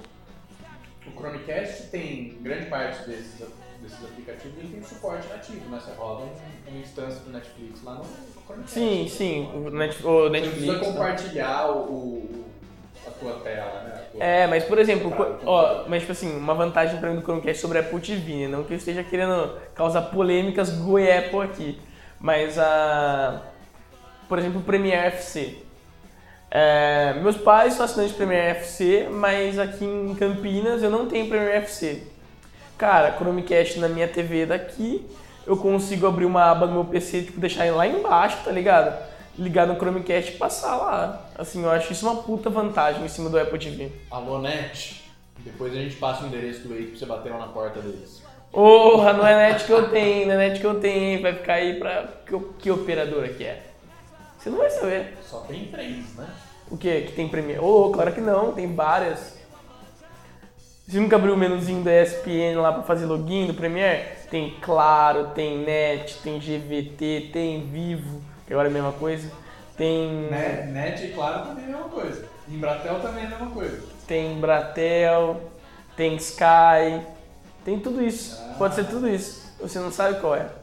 o 1.06 1.10
Chromecast 1.16 1.88
tem 1.90 2.38
grande 2.40 2.66
parte 2.66 3.06
desses, 3.08 3.42
desses 3.82 4.04
aplicativos 4.04 4.56
ele 4.58 4.68
tem 4.68 4.82
suporte 4.82 5.28
nativo, 5.28 5.68
né? 5.68 5.78
Você 5.78 5.90
roda 5.98 6.22
um- 6.24 6.70
uma 6.70 6.80
instância 6.80 7.20
do 7.20 7.30
Netflix 7.30 7.82
lá 7.84 7.94
no, 7.94 8.04
Chromecast. 8.46 8.70
Sim, 8.72 9.06
sim, 9.08 9.50
o, 9.54 9.70
Net, 9.70 9.96
o 10.06 10.22
Você 10.24 10.30
Netflix. 10.30 10.56
precisa 10.66 10.72
né? 10.78 10.84
compartilhar 10.92 11.70
o, 11.70 11.78
o- 11.82 12.44
a 13.06 13.10
tua 13.10 13.32
tela, 13.40 13.82
né? 13.82 14.02
Tua- 14.12 14.24
É, 14.24 14.46
mas 14.46 14.64
por 14.64 14.78
exemplo, 14.78 15.12
ó, 15.44 15.84
mas 15.88 16.00
tipo 16.00 16.12
assim, 16.12 16.34
uma 16.36 16.54
vantagem 16.54 16.98
pra 16.98 17.10
mim 17.10 17.16
do 17.16 17.22
Chromecast 17.22 17.60
sobre 17.60 17.76
a 17.78 17.80
Apple 17.82 18.00
TV, 18.00 18.32
né? 18.46 18.48
Não 18.48 18.64
que 18.64 18.72
eu 18.72 18.76
esteja 18.78 19.02
querendo 19.04 19.58
causar 19.74 20.02
polêmicas 20.02 20.70
go 20.70 20.96
Apple 20.96 21.40
aqui, 21.42 21.78
mas 22.18 22.58
a. 22.58 23.42
Por 24.30 24.38
exemplo, 24.38 24.60
o 24.60 24.62
Premiere 24.62 25.08
FC. 25.08 25.56
É, 26.48 27.14
meus 27.14 27.36
pais 27.36 27.74
são 27.74 27.84
assinantes 27.84 28.12
de 28.12 28.16
Premiere 28.16 28.58
FC, 28.58 29.08
mas 29.10 29.58
aqui 29.58 29.84
em 29.84 30.14
Campinas 30.14 30.84
eu 30.84 30.88
não 30.88 31.06
tenho 31.06 31.28
Premiere 31.28 31.56
FC. 31.56 32.04
Cara, 32.78 33.16
Chromecast 33.18 33.80
na 33.80 33.88
minha 33.88 34.06
TV 34.06 34.46
daqui, 34.46 35.04
eu 35.44 35.56
consigo 35.56 36.06
abrir 36.06 36.26
uma 36.26 36.44
aba 36.44 36.66
no 36.66 36.74
meu 36.74 36.84
PC, 36.84 37.22
tipo, 37.22 37.40
deixar 37.40 37.66
ele 37.66 37.74
lá 37.74 37.88
embaixo, 37.88 38.38
tá 38.44 38.52
ligado? 38.52 39.04
Ligar 39.36 39.66
no 39.66 39.74
Chromecast 39.74 40.30
e 40.30 40.36
passar 40.36 40.76
lá. 40.76 41.28
Assim, 41.36 41.64
eu 41.64 41.70
acho 41.70 41.92
isso 41.92 42.08
uma 42.08 42.22
puta 42.22 42.48
vantagem 42.48 43.04
em 43.04 43.08
cima 43.08 43.28
do 43.28 43.36
Apple 43.36 43.58
TV. 43.58 43.90
Alô, 44.12 44.38
Net. 44.38 45.10
Depois 45.40 45.72
a 45.72 45.76
gente 45.76 45.96
passa 45.96 46.22
o 46.22 46.28
endereço 46.28 46.68
do 46.68 46.74
Eito 46.76 46.90
pra 46.90 46.98
você 47.00 47.06
bater 47.06 47.32
lá 47.32 47.38
na 47.40 47.48
porta 47.48 47.80
deles. 47.80 48.22
Porra, 48.52 49.12
não 49.12 49.26
é 49.26 49.50
net 49.50 49.64
que 49.64 49.72
eu 49.72 49.90
tenho, 49.90 50.26
não 50.26 50.34
é 50.34 50.48
net 50.48 50.60
que 50.60 50.66
eu 50.66 50.78
tenho, 50.78 51.20
vai 51.20 51.34
ficar 51.34 51.54
aí 51.54 51.80
pra. 51.80 52.08
Que, 52.24 52.38
que 52.60 52.70
operadora 52.70 53.28
que 53.28 53.44
é? 53.44 53.70
Você 54.40 54.48
não 54.48 54.58
vai 54.58 54.70
saber. 54.70 55.18
Só 55.22 55.40
tem 55.40 55.66
três, 55.66 56.14
né? 56.14 56.26
O 56.70 56.76
que? 56.76 57.02
Que 57.02 57.12
tem 57.12 57.28
Premiere? 57.28 57.60
Ô, 57.60 57.90
claro 57.90 58.12
que 58.12 58.20
não, 58.22 58.52
tem 58.52 58.74
várias. 58.74 59.38
Você 60.88 60.98
nunca 60.98 61.16
abriu 61.16 61.34
o 61.34 61.36
menuzinho 61.36 61.84
da 61.84 62.02
ESPN 62.02 62.58
lá 62.60 62.72
pra 62.72 62.82
fazer 62.82 63.04
login 63.04 63.46
do 63.46 63.54
Premiere? 63.54 64.02
Tem 64.30 64.56
Claro, 64.62 65.28
tem 65.34 65.58
Net, 65.58 66.18
tem 66.22 66.38
GVT, 66.38 67.30
tem 67.32 67.66
Vivo, 67.66 68.22
que 68.46 68.52
agora 68.52 68.68
é 68.68 68.70
a 68.70 68.74
mesma 68.74 68.92
coisa. 68.92 69.30
Tem. 69.76 70.28
Net, 70.30 70.66
Net 70.68 71.04
e 71.04 71.12
Claro 71.12 71.46
também 71.46 71.64
é 71.64 71.68
a 71.68 71.70
mesma 71.70 71.88
coisa. 71.88 72.28
Embratel 72.48 73.00
também 73.00 73.24
é 73.24 73.26
a 73.26 73.30
mesma 73.30 73.50
coisa. 73.50 73.82
tem 74.06 74.40
Bratel, 74.40 75.40
tem 75.96 76.16
Sky, 76.16 77.02
tem 77.64 77.78
tudo 77.78 78.02
isso. 78.02 78.40
Pode 78.56 78.74
ser 78.74 78.84
tudo 78.84 79.08
isso. 79.08 79.52
Você 79.60 79.78
não 79.78 79.92
sabe 79.92 80.18
qual 80.18 80.34
é. 80.34 80.59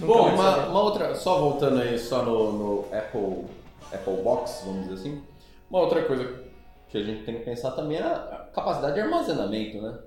Bom, 0.00 0.34
uma, 0.34 0.66
uma 0.66 0.82
outra, 0.82 1.14
só 1.14 1.38
voltando 1.38 1.80
aí 1.80 1.98
só 1.98 2.22
no, 2.24 2.52
no 2.52 2.80
Apple, 2.96 3.44
Apple 3.92 4.22
Box, 4.22 4.62
vamos 4.64 4.88
dizer 4.88 4.94
assim, 4.94 5.22
uma 5.70 5.80
outra 5.80 6.02
coisa 6.02 6.42
que 6.88 6.98
a 6.98 7.02
gente 7.02 7.24
tem 7.24 7.36
que 7.36 7.44
pensar 7.44 7.72
também 7.72 7.98
é 7.98 8.02
a 8.02 8.48
capacidade 8.54 8.94
de 8.94 9.00
armazenamento, 9.00 9.80
né? 9.80 9.98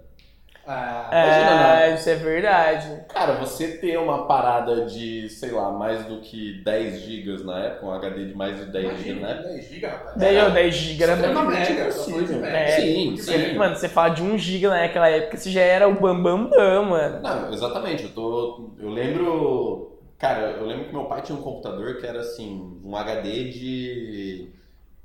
Ah, 0.67 1.10
Imagina, 1.12 1.51
É, 1.51 1.89
né? 1.89 1.95
isso 1.95 2.10
é 2.10 2.15
verdade. 2.15 3.06
Cara, 3.10 3.34
você 3.34 3.78
ter 3.78 3.97
uma 3.97 4.25
parada 4.25 4.86
de, 4.86 5.30
sei 5.30 5.51
lá, 5.51 5.71
mais 5.71 6.06
do 6.06 6.21
que 6.21 6.63
10 6.63 7.01
GB 7.01 7.43
na 7.43 7.60
época, 7.65 7.86
um 7.86 7.91
HD 7.93 8.25
de 8.25 8.34
mais 8.34 8.58
de 8.58 8.65
10 8.65 8.97
GB 8.99 9.19
na 9.19 9.30
época. 9.30 9.49
10 9.49 9.65
GB, 9.65 9.88
rapaz. 9.88 10.15
10 10.15 10.43
ou 10.43 10.51
10 10.51 10.75
GB 10.75 11.04
era 11.04 11.17
foi 11.91 12.25
de 12.25 12.34
mega. 12.34 12.58
É, 12.58 12.67
sim, 12.82 13.17
sim. 13.17 13.56
Mano, 13.56 13.75
você 13.75 13.88
fala 13.88 14.10
de 14.10 14.23
1 14.23 14.38
GB 14.38 14.67
naquela 14.67 15.10
época, 15.10 15.38
você 15.38 15.51
já 15.51 15.62
era 15.62 15.88
o 15.88 15.93
bambambam, 15.93 16.49
bam, 16.49 16.58
bam, 16.58 16.86
mano. 16.86 17.21
Não, 17.21 17.54
exatamente. 17.54 18.04
Eu, 18.04 18.10
tô, 18.13 18.71
eu 18.80 18.89
lembro. 18.89 19.99
Cara, 20.17 20.51
eu 20.51 20.65
lembro 20.65 20.86
que 20.86 20.93
meu 20.93 21.06
pai 21.06 21.21
tinha 21.21 21.38
um 21.38 21.41
computador 21.41 21.97
que 21.97 22.08
era 22.08 22.21
assim, 22.21 22.80
um 22.84 22.95
HD 22.95 23.49
de 23.49 24.49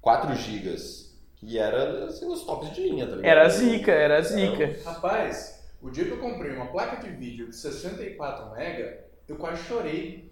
4 0.01 0.35
GB. 0.35 1.10
Que 1.41 1.59
era 1.59 2.05
assim, 2.05 2.31
os 2.31 2.45
tops 2.45 2.71
de 2.75 2.83
linha, 2.83 3.07
tá 3.07 3.17
ligado? 3.17 3.31
Era 3.31 3.49
zica, 3.49 3.91
era 3.91 4.21
zica. 4.23 4.77
Rapaz, 4.85 5.65
o 5.81 5.91
dia 5.91 6.05
que 6.05 6.11
eu 6.11 6.19
comprei 6.19 6.53
uma 6.53 6.67
placa 6.67 7.03
de 7.03 7.11
vídeo 7.11 7.49
de 7.49 7.57
64 7.57 8.47
MB, 8.55 8.95
eu 9.27 9.37
quase 9.37 9.63
chorei. 9.65 10.31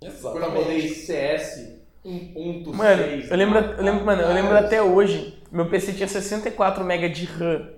Quando 0.00 0.42
eu 0.42 0.50
rodei 0.50 0.76
Exatamente. 0.76 0.94
CS 0.94 1.76
1.6. 2.04 2.74
Mano, 2.74 3.02
eu 3.02 3.36
lembro, 3.36 3.58
eu 3.58 3.84
lembro, 3.84 4.04
mano, 4.04 4.22
eu 4.22 4.32
lembro 4.32 4.56
até 4.56 4.82
hoje, 4.82 5.38
meu 5.50 5.68
PC 5.68 5.92
tinha 5.92 6.08
64 6.08 6.84
MB 6.84 7.08
de 7.10 7.24
RAM. 7.26 7.70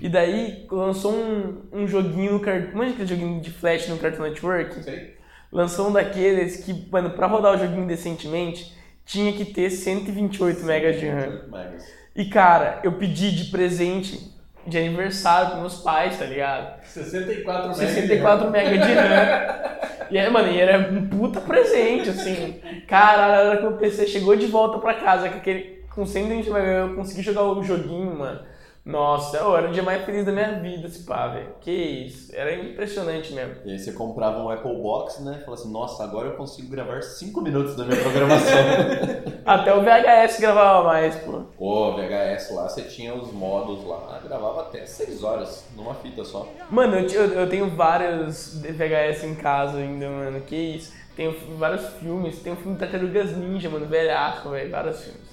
E 0.00 0.08
daí 0.08 0.66
lançou 0.70 1.14
um, 1.14 1.62
um 1.72 1.86
joguinho 1.86 2.32
no 2.32 2.40
Cartoon. 2.40 2.76
Manja 2.76 2.92
aquele 2.92 3.08
joguinho 3.08 3.40
de 3.40 3.50
flash 3.50 3.88
no 3.88 3.98
Cartoon 3.98 4.22
Network? 4.22 4.82
Sei. 4.82 5.16
Lançou 5.50 5.88
um 5.88 5.92
daqueles 5.92 6.58
que, 6.64 6.88
mano, 6.90 7.10
pra 7.10 7.26
rodar 7.26 7.54
o 7.54 7.58
joguinho 7.58 7.86
decentemente, 7.86 8.74
tinha 9.08 9.32
que 9.32 9.44
ter 9.46 9.70
128 9.70 10.60
MB 10.60 10.92
de 10.92 11.08
RAM. 11.08 11.42
Megas. 11.50 11.84
E 12.14 12.26
cara, 12.26 12.78
eu 12.84 12.92
pedi 12.92 13.34
de 13.34 13.50
presente 13.50 14.36
de 14.66 14.76
aniversário 14.76 15.48
pros 15.48 15.60
meus 15.60 15.74
pais, 15.76 16.18
tá 16.18 16.26
ligado? 16.26 16.84
64 16.84 17.68
MB. 17.70 17.74
64 17.74 18.46
MB 18.48 18.78
de 18.78 18.92
RAM. 18.92 19.68
E 20.10 20.18
aí, 20.18 20.30
mano, 20.30 20.52
e 20.52 20.60
era 20.60 20.92
um 20.92 21.08
puta 21.08 21.40
presente, 21.40 22.10
assim. 22.10 22.60
Cara, 22.86 23.28
na 23.28 23.48
hora 23.48 23.58
que 23.58 23.66
o 23.66 23.78
PC 23.78 24.06
chegou 24.06 24.36
de 24.36 24.46
volta 24.46 24.78
pra 24.78 24.94
casa, 24.94 25.30
com, 25.30 25.38
aquele, 25.38 25.84
com 25.94 26.04
120 26.04 26.50
MB, 26.50 26.58
eu 26.58 26.94
consegui 26.94 27.22
jogar 27.22 27.44
o 27.44 27.62
joguinho, 27.62 28.18
mano. 28.18 28.40
Nossa, 28.84 29.46
ô, 29.46 29.54
era 29.56 29.68
o 29.68 29.72
dia 29.72 29.82
mais 29.82 30.02
feliz 30.06 30.24
da 30.24 30.32
minha 30.32 30.52
vida, 30.60 30.86
esse 30.86 31.02
pá, 31.04 31.28
velho. 31.28 31.48
Que 31.60 31.70
isso, 31.70 32.34
era 32.34 32.54
impressionante 32.54 33.34
mesmo. 33.34 33.56
E 33.66 33.72
aí 33.72 33.78
você 33.78 33.92
comprava 33.92 34.38
um 34.42 34.48
Apple 34.48 34.74
Box, 34.80 35.22
né? 35.22 35.42
Fala 35.44 35.56
assim, 35.58 35.70
nossa, 35.70 36.02
agora 36.04 36.28
eu 36.28 36.36
consigo 36.36 36.70
gravar 36.70 37.02
5 37.02 37.40
minutos 37.42 37.76
da 37.76 37.84
minha 37.84 38.00
programação. 38.00 38.56
Até 39.44 39.74
o 39.74 39.82
VHS 39.82 40.40
gravava 40.40 40.84
mais, 40.84 41.16
pô. 41.16 41.42
Pô, 41.58 41.92
VHS 41.96 42.50
lá, 42.54 42.66
você 42.68 42.82
tinha 42.82 43.14
os 43.14 43.30
modos 43.32 43.84
lá, 43.86 44.20
gravava 44.26 44.62
até 44.62 44.84
6 44.86 45.22
horas 45.22 45.66
numa 45.76 45.94
fita 45.94 46.24
só. 46.24 46.46
Mano, 46.70 46.96
eu- 46.96 47.32
eu 47.32 47.48
tenho 47.48 47.68
vários 47.70 48.58
VHS 48.62 49.24
em 49.24 49.34
casa 49.34 49.78
ainda, 49.78 50.08
mano. 50.08 50.40
Que 50.42 50.56
isso. 50.56 50.92
Tenho 51.16 51.34
vários 51.58 51.86
filmes. 51.94 52.40
Tem 52.42 52.52
um 52.52 52.56
filme 52.56 52.78
Tartarugas 52.78 53.36
Ninja, 53.36 53.68
mano. 53.68 53.86
Velhaco, 53.86 54.50
velho. 54.50 54.70
Vários 54.70 55.02
filmes. 55.02 55.28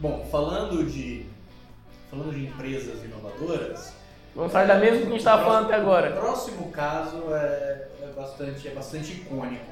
Bom, 0.00 0.26
falando 0.30 0.84
de, 0.84 1.26
falando 2.14 2.32
de 2.32 2.46
empresas 2.46 3.04
inovadoras, 3.04 3.92
Vamos 4.34 4.52
falar 4.52 4.64
da 4.66 4.78
mesma 4.78 4.98
que 4.98 5.06
a 5.06 5.10
gente 5.10 5.22
tava 5.22 5.44
falando 5.44 5.66
até 5.66 5.78
O 5.78 5.80
agora. 5.80 6.10
próximo 6.10 6.68
caso 6.72 7.32
é, 7.32 7.88
é 8.02 8.12
bastante, 8.16 8.66
é 8.66 8.70
bastante 8.72 9.12
icônico. 9.12 9.64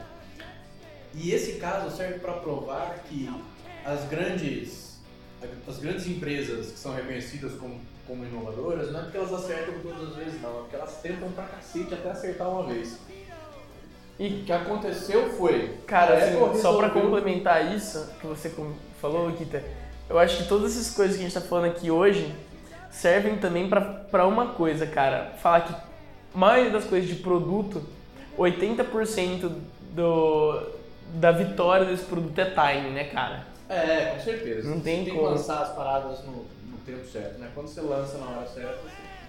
E 1.15 1.33
esse 1.33 1.55
caso 1.55 1.91
serve 1.95 2.21
para 2.21 2.35
provar 2.35 3.03
que 3.09 3.29
as 3.85 4.05
grandes, 4.05 5.01
as 5.67 5.79
grandes 5.79 6.07
empresas 6.07 6.71
que 6.71 6.79
são 6.79 6.95
reconhecidas 6.95 7.55
como, 7.55 7.81
como 8.07 8.25
inovadoras, 8.25 8.93
não 8.93 9.01
é 9.01 9.03
porque 9.03 9.19
elas 9.19 9.33
acertam 9.33 9.75
todas 9.83 10.11
as 10.11 10.15
vezes, 10.15 10.41
não. 10.41 10.51
É 10.51 10.61
porque 10.61 10.77
elas 10.77 10.97
tentam 11.03 11.33
pra 11.33 11.45
cacete 11.45 11.95
até 11.95 12.11
acertar 12.13 12.49
uma 12.49 12.63
vez. 12.73 12.99
E 14.17 14.29
o 14.29 14.45
que 14.45 14.53
aconteceu 14.53 15.29
foi. 15.31 15.77
Cara, 15.89 16.19
assim, 16.19 16.61
só 16.61 16.77
para 16.77 16.91
complementar 16.91 17.75
isso 17.75 18.09
que 18.21 18.29
você 18.29 18.49
falou, 19.01 19.33
Kita, 19.33 19.61
eu 20.13 20.19
acho 20.19 20.37
que 20.37 20.45
todas 20.45 20.77
essas 20.77 20.95
coisas 20.95 21.17
que 21.17 21.23
a 21.23 21.25
gente 21.27 21.35
tá 21.35 21.41
falando 21.41 21.71
aqui 21.71 21.91
hoje 21.91 22.35
servem 22.91 23.39
também 23.39 23.69
para 23.69 24.27
uma 24.27 24.49
coisa, 24.49 24.87
cara. 24.87 25.33
Falar 25.39 25.63
que 25.63 25.73
a 25.73 26.39
maioria 26.39 26.71
das 26.71 26.85
coisas 26.85 27.09
de 27.09 27.17
produto, 27.17 27.83
80% 28.39 29.51
do, 29.93 30.63
da 31.15 31.33
vitória 31.33 31.87
desse 31.87 32.05
produto 32.05 32.39
é 32.39 32.45
time, 32.45 32.91
né, 32.91 33.05
cara? 33.05 33.47
É, 33.71 34.15
com 34.15 34.21
certeza. 34.21 34.69
Não 34.69 34.81
tem 34.81 35.05
você 35.05 35.11
como. 35.11 35.23
tem 35.23 35.29
que 35.29 35.35
lançar 35.39 35.63
as 35.63 35.75
paradas 35.75 36.23
no, 36.25 36.45
no 36.71 36.77
tempo 36.85 37.07
certo, 37.09 37.39
né? 37.39 37.51
Quando 37.55 37.69
você 37.69 37.81
lança 37.81 38.19
na 38.19 38.27
hora 38.27 38.47
certa, 38.47 38.79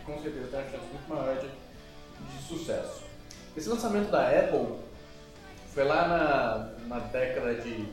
com 0.05 0.19
certeza 0.21 0.47
tem 0.47 0.59
uma 0.59 0.69
chance 0.69 0.85
muito 0.91 1.07
maior 1.09 1.37
de, 1.37 1.47
de 1.47 2.43
sucesso. 2.45 3.03
Esse 3.55 3.69
lançamento 3.69 4.11
da 4.11 4.27
Apple 4.27 4.79
foi 5.73 5.85
lá 5.85 6.07
na, 6.07 6.87
na 6.87 6.99
década 6.99 7.55
de. 7.55 7.87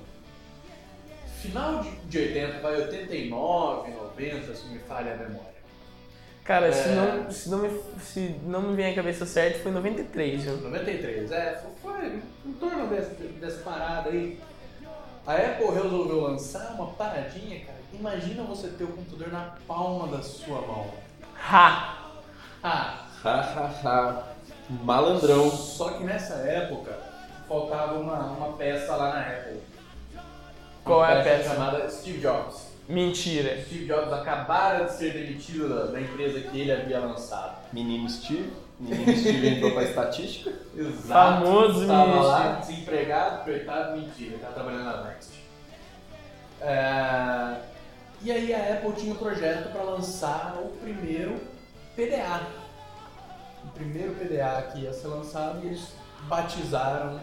Final 1.40 1.82
de, 1.82 1.90
de 1.90 2.18
80, 2.18 2.60
vai 2.60 2.76
89, 2.76 3.90
90, 3.90 4.54
se 4.54 4.66
me 4.66 4.78
falha 4.80 5.14
a 5.14 5.16
memória. 5.16 5.50
Cara, 6.44 6.68
é... 6.68 6.72
se, 6.72 6.88
não, 6.88 7.30
se, 7.30 7.48
não 7.48 7.58
me, 7.58 7.80
se 8.00 8.34
não 8.44 8.62
me 8.62 8.76
vem 8.76 8.92
a 8.92 8.94
cabeça 8.94 9.24
certa, 9.24 9.58
foi 9.60 9.70
em 9.70 9.74
93, 9.74 10.42
viu? 10.42 10.56
93, 10.58 11.32
é, 11.32 11.62
foi 11.82 12.22
em 12.44 12.52
torno 12.54 12.88
dessa, 12.88 13.14
dessa 13.14 13.62
parada 13.62 14.10
aí. 14.10 14.38
A 15.26 15.34
Apple 15.34 15.66
resolveu 15.66 16.20
lançar 16.22 16.72
uma 16.74 16.88
paradinha, 16.88 17.64
cara. 17.64 17.78
Imagina 17.92 18.42
você 18.42 18.68
ter 18.68 18.84
o 18.84 18.88
computador 18.88 19.32
na 19.32 19.54
palma 19.66 20.08
da 20.08 20.22
sua 20.22 20.60
mão. 20.62 20.90
Ha! 21.36 21.96
Ha! 22.62 23.06
Ha, 23.22 23.40
ha, 23.40 23.80
ha. 23.84 24.24
Malandrão. 24.82 25.50
Só 25.50 25.90
que 25.90 26.04
nessa 26.04 26.34
época 26.34 26.98
faltava 27.48 27.98
uma, 27.98 28.18
uma 28.26 28.56
peça 28.56 28.94
lá 28.96 29.14
na 29.14 29.20
Apple. 29.20 29.60
Qual 30.84 31.00
uma 31.00 31.10
é 31.12 31.20
a 31.20 31.24
peça? 31.24 31.50
chamada 31.54 31.88
Steve 31.90 32.18
Jobs. 32.20 32.68
Mentira. 32.88 33.62
Steve 33.64 33.86
Jobs 33.86 34.12
acabara 34.12 34.84
de 34.84 34.92
ser 34.94 35.12
demitido 35.12 35.68
da, 35.68 35.92
da 35.92 36.00
empresa 36.00 36.40
que 36.40 36.58
ele 36.60 36.72
havia 36.72 36.98
lançado. 37.00 37.56
Menino 37.72 38.08
Steve. 38.10 38.50
Menino 38.80 39.16
Steve 39.16 39.46
entrou 39.48 39.72
pra 39.72 39.84
estatística. 39.84 40.50
Exato. 40.76 41.06
Famoso 41.44 41.86
Tava 41.86 42.06
menino 42.06 42.22
lá, 42.24 42.60
Steve. 42.62 42.72
desempregado, 42.74 43.44
coitado, 43.44 43.96
mentira. 43.96 44.30
Ele 44.32 44.38
tava 44.38 44.54
trabalhando 44.54 44.84
na 44.84 45.04
Next. 45.04 45.30
É, 46.60 47.56
E 48.22 48.30
aí 48.32 48.52
a 48.54 48.74
Apple 48.74 48.92
tinha 48.92 49.12
um 49.14 49.16
projeto 49.16 49.70
para 49.72 49.82
lançar 49.82 50.56
o 50.62 50.68
primeiro 50.78 51.40
PDA. 51.96 52.40
O 53.64 53.68
primeiro 53.68 54.14
PDA 54.14 54.68
que 54.72 54.80
ia 54.80 54.92
ser 54.92 55.08
lançado 55.08 55.60
e 55.62 55.68
eles 55.68 55.92
batizaram 56.22 57.20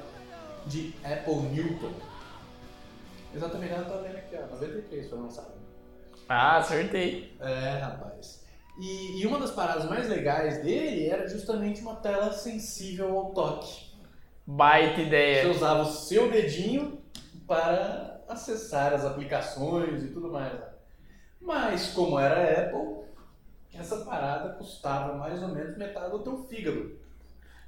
de 0.66 0.94
Apple 1.04 1.36
Newton. 1.36 1.92
Exatamente, 3.38 3.72
eu 3.72 3.86
tô 3.86 4.02
vendo 4.02 4.16
aqui, 4.18 4.36
ó, 4.36 4.48
93 4.48 5.10
foi 5.10 5.20
lançado. 5.20 5.52
Ah, 6.28 6.58
acertei. 6.58 7.38
É, 7.40 7.78
rapaz. 7.78 8.44
E, 8.80 9.22
e 9.22 9.28
uma 9.28 9.40
das 9.40 9.52
paradas 9.52 9.86
mais 9.86 10.10
legais 10.10 10.62
dele 10.64 11.08
era 11.08 11.28
justamente 11.28 11.82
uma 11.82 11.96
tela 11.98 12.34
sensível 12.34 13.16
ao 13.16 13.32
toque. 13.34 13.92
Baita 14.46 14.96
Você 14.96 15.04
ideia. 15.04 15.50
usava 15.52 15.84
o 15.84 15.92
seu 15.92 16.32
dedinho 16.32 17.00
para 17.48 18.24
acessar 18.28 18.94
as 18.94 19.06
aplicações 19.06 20.04
e 20.04 20.08
tudo 20.08 20.32
mais. 20.32 20.60
Mas 21.40 21.88
como 21.94 22.20
era 22.20 22.62
Apple, 22.62 23.06
essa 23.74 23.98
parada 24.04 24.56
custava 24.56 25.16
mais 25.16 25.42
ou 25.44 25.50
menos 25.50 25.78
metade 25.78 26.10
do 26.12 26.20
teu 26.20 26.38
fígado. 26.46 26.98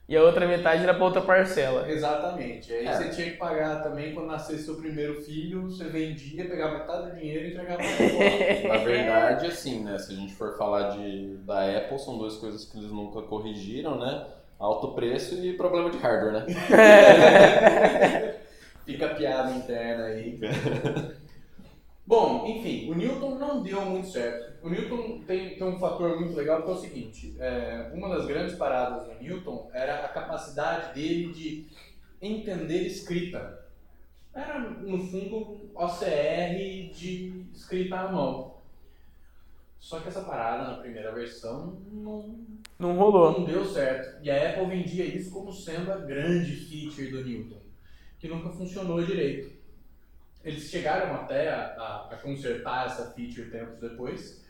E 0.09 0.17
a 0.17 0.23
outra 0.23 0.47
metade 0.47 0.81
era 0.81 0.91
pra 0.95 1.05
outra 1.05 1.21
parcela. 1.21 1.87
Exatamente. 1.87 2.73
Aí 2.73 2.87
É. 2.87 2.93
você 2.93 3.09
tinha 3.09 3.29
que 3.29 3.37
pagar 3.37 3.83
também 3.83 4.11
quando 4.11 4.25
nascesse 4.25 4.63
seu 4.63 4.73
primeiro 4.75 5.21
filho, 5.21 5.69
você 5.69 5.83
vendia, 5.83 6.45
pegava 6.49 6.79
metade 6.79 7.11
do 7.11 7.15
dinheiro 7.19 7.45
e 7.45 7.51
entregava. 7.51 7.83
Na 8.67 8.77
verdade, 8.77 9.45
assim, 9.45 9.83
né? 9.83 9.99
Se 9.99 10.11
a 10.11 10.15
gente 10.15 10.33
for 10.33 10.57
falar 10.57 10.97
de, 10.97 11.37
da 11.45 11.77
Apple, 11.77 11.99
são 11.99 12.17
duas 12.17 12.37
coisas 12.37 12.65
que 12.65 12.79
eles 12.79 12.89
nunca 12.91 13.21
corrigiram, 13.21 13.99
né? 13.99 14.25
Alto 14.57 14.93
preço 14.95 15.35
e 15.45 15.53
problema 15.53 15.91
de 15.91 15.99
hardware, 15.99 16.33
né? 16.33 16.45
Fica 18.87 19.05
a 19.05 19.09
piada 19.13 19.51
interna 19.51 20.05
aí. 20.05 20.39
Bom, 22.09 22.47
enfim, 22.47 22.89
o 22.89 22.95
Newton 22.95 23.35
não 23.35 23.61
deu 23.61 23.85
muito 23.85 24.07
certo. 24.07 24.65
O 24.65 24.69
Newton 24.71 25.21
tem, 25.27 25.55
tem 25.55 25.63
um 25.63 25.77
fator 25.77 26.19
muito 26.19 26.35
legal 26.35 26.63
que 26.63 26.67
é 26.67 26.73
o 26.73 26.75
seguinte: 26.75 27.35
é, 27.37 27.91
uma 27.93 28.09
das 28.09 28.25
grandes 28.25 28.55
paradas 28.55 29.05
do 29.05 29.23
Newton 29.23 29.69
era 29.71 30.03
a 30.03 30.07
capacidade 30.07 30.95
dele 30.95 31.31
de 31.31 31.67
entender 32.19 32.81
escrita. 32.81 33.63
Era, 34.33 34.57
no 34.59 34.97
fundo, 35.05 35.69
OCR 35.75 36.91
de 36.91 37.45
escrita 37.53 37.97
à 37.97 38.11
mão. 38.11 38.55
Só 39.79 39.99
que 39.99 40.07
essa 40.07 40.23
parada 40.23 40.63
na 40.63 40.77
primeira 40.77 41.11
versão 41.11 41.79
não, 41.91 42.39
Não 42.79 42.97
rolou. 42.97 43.33
não 43.39 43.45
deu 43.45 43.63
certo. 43.63 44.23
E 44.23 44.31
a 44.31 44.49
Apple 44.49 44.65
vendia 44.65 45.05
isso 45.05 45.29
como 45.29 45.53
sendo 45.53 45.91
a 45.91 45.97
grande 45.97 46.55
feature 46.55 47.11
do 47.11 47.23
Newton, 47.23 47.61
que 48.17 48.27
nunca 48.27 48.49
funcionou 48.49 49.05
direito. 49.05 49.58
Eles 50.43 50.63
chegaram 50.69 51.13
até 51.15 51.49
a, 51.49 51.57
a- 51.77 52.09
a 52.11 52.15
consertar 52.17 52.87
essa 52.87 53.11
feature 53.11 53.49
tempos 53.51 53.79
depois, 53.79 54.41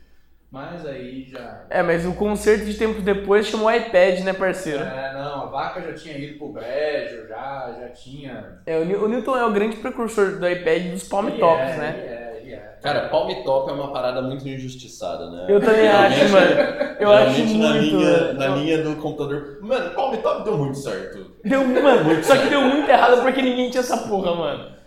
mas 0.52 0.86
aí 0.86 1.26
já. 1.28 1.66
É, 1.70 1.82
mas 1.84 2.06
o 2.06 2.14
concerto 2.14 2.66
de 2.66 2.74
tempo 2.76 3.02
depois 3.02 3.48
chamou 3.48 3.72
iPad, 3.72 4.20
né, 4.22 4.34
parceiro? 4.34 4.84
É, 4.84 5.14
não, 5.14 5.44
a 5.44 5.46
vaca 5.48 5.82
já 5.82 5.94
tinha 5.94 6.18
ido 6.18 6.38
pro 6.38 6.50
brejo, 6.54 7.28
já, 7.28 7.76
já 7.80 7.90
tinha. 7.90 8.60
É, 8.66 8.78
o, 8.78 9.08
Newton 9.08 9.38
é 9.38 9.46
o 9.46 9.52
grande 9.52 9.78
precursor 9.78 10.38
do 10.40 10.48
iPad 10.50 10.92
dos 10.92 11.04
palm 11.04 11.28
Ele 11.28 11.40
tops, 11.40 11.74
é, 11.74 11.78
né? 11.78 11.96
Ele 11.98 12.08
é, 12.08 12.38
ele 12.42 12.54
é. 12.54 12.80
Cara, 12.82 13.10
palm 13.10 13.44
top 13.44 13.70
é 13.70 13.74
uma 13.74 13.92
parada 13.92 14.22
muito 14.22 14.48
injustiçada, 14.48 15.30
né? 15.30 15.48
Eu 15.50 15.60
também 15.60 15.88
acho, 15.88 16.30
mano. 16.30 16.56
Eu 17.00 17.12
acho 17.12 17.44
muito. 17.44 17.58
na 17.58 17.72
linha, 17.74 18.34
na 18.34 18.48
linha 18.48 18.84
do 18.84 18.96
computador. 18.98 19.58
Mano, 19.62 19.94
palm 19.96 20.16
top 20.18 20.44
deu 20.44 20.58
muito 20.58 20.78
certo. 20.78 21.36
Deu, 21.44 21.66
mano, 21.66 22.24
só 22.24 22.38
que 22.38 22.50
deu 22.50 22.62
muito 22.62 22.90
errado 22.90 23.22
porque 23.22 23.42
ninguém 23.42 23.70
tinha 23.70 23.82
essa 23.82 23.98
porra, 24.08 24.36
mano. 24.36 24.79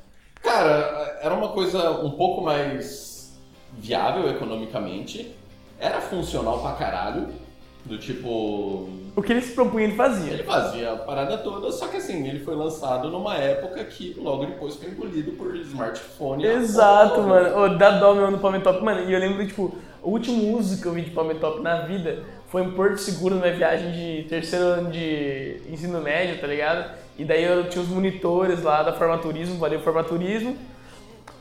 Cara, 0.53 1.19
era 1.23 1.33
uma 1.33 1.49
coisa 1.49 1.93
um 2.03 2.11
pouco 2.11 2.43
mais 2.43 3.35
viável 3.73 4.29
economicamente. 4.29 5.35
Era 5.81 5.99
funcional 5.99 6.61
pra 6.61 6.73
caralho. 6.73 7.29
Do 7.85 7.99
tipo. 7.99 8.89
O 9.17 9.23
que 9.23 9.33
ele 9.33 9.41
se 9.41 9.55
propunha, 9.55 9.87
ele 9.87 9.97
fazia. 9.97 10.35
Ele 10.35 10.45
fazia 10.45 10.93
a 10.93 10.97
parada 10.97 11.37
toda, 11.39 11.73
só 11.73 11.89
que 11.89 11.97
assim, 11.97 12.29
ele 12.29 12.39
foi 12.45 12.55
lançado 12.55 13.11
numa 13.11 13.35
época 13.35 13.83
que 13.85 14.15
logo 14.21 14.47
depois 14.47 14.77
foi 14.77 14.91
engolido 14.91 15.33
por 15.33 15.57
smartphone. 15.57 16.47
Exato, 16.47 17.15
Apple. 17.15 17.27
mano. 17.27 17.59
Ô, 17.59 17.69
dá 17.71 17.99
dó 17.99 18.15
meu 18.15 18.31
no 18.31 18.39
Palm 18.39 18.61
Top. 18.61 18.85
Mano, 18.85 19.11
e 19.11 19.13
eu 19.13 19.19
lembro, 19.19 19.45
tipo, 19.45 19.75
o 20.01 20.11
último 20.11 20.57
uso 20.57 20.81
que 20.81 20.87
eu 20.87 20.93
vi 20.93 21.03
de 21.03 21.11
Palm 21.11 21.31
Top 21.41 21.61
na 21.61 21.81
vida 21.81 22.23
foi 22.47 22.63
em 22.63 22.71
Porto 22.71 22.99
Seguro, 22.99 23.35
numa 23.35 23.51
viagem 23.51 23.91
de 23.91 24.29
terceiro 24.29 24.67
ano 24.67 24.91
de 24.93 25.61
ensino 25.69 26.01
médio, 26.01 26.41
tá 26.41 26.47
ligado? 26.47 26.89
E 27.19 27.25
daí 27.25 27.45
eu 27.45 27.69
tinha 27.69 27.83
os 27.83 27.89
monitores 27.89 28.63
lá 28.63 28.83
da 28.83 28.93
Formaturismo, 28.93 29.59
valeu 29.59 29.81
Formaturismo, 29.81 30.57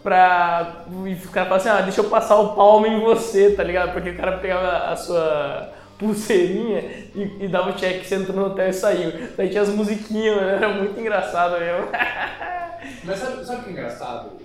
pra... 0.04 0.86
E 1.06 1.14
o 1.14 1.30
cara 1.30 1.48
falava 1.48 1.56
assim, 1.56 1.70
ah, 1.70 1.82
deixa 1.82 2.02
eu 2.02 2.10
passar 2.10 2.38
o 2.38 2.56
palmo 2.56 2.88
em 2.88 3.00
você, 3.00 3.52
tá 3.52 3.64
ligado? 3.64 3.94
Porque 3.94 4.10
o 4.10 4.18
cara 4.18 4.38
pegava 4.38 4.92
a 4.92 4.96
sua 4.96 5.74
pulseirinha 5.98 6.80
e, 7.16 7.46
e 7.46 7.48
dava 7.48 7.70
o 7.70 7.76
check, 7.76 8.04
você 8.04 8.16
entrou 8.16 8.36
no 8.36 8.46
hotel 8.48 8.70
e 8.70 8.74
saiu. 8.74 9.12
Daí 9.38 9.50
tinha 9.50 9.62
as 9.62 9.70
musiquinhas, 9.70 10.36
mano, 10.36 10.50
era 10.50 10.70
muito 10.70 11.00
engraçado 11.00 11.60
mesmo. 11.60 11.88
Mas 13.04 13.20
sabe, 13.20 13.46
sabe 13.46 13.62
o 13.62 13.64
que 13.64 13.70
é 13.70 13.74
engraçado 13.74 14.42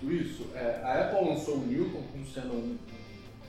tudo 0.00 0.12
isso? 0.12 0.46
É, 0.54 0.80
a 0.82 1.00
Apple 1.02 1.28
lançou 1.28 1.56
o 1.56 1.66
Newton 1.66 2.02
como 2.12 2.26
sendo 2.26 2.54
um, 2.54 2.78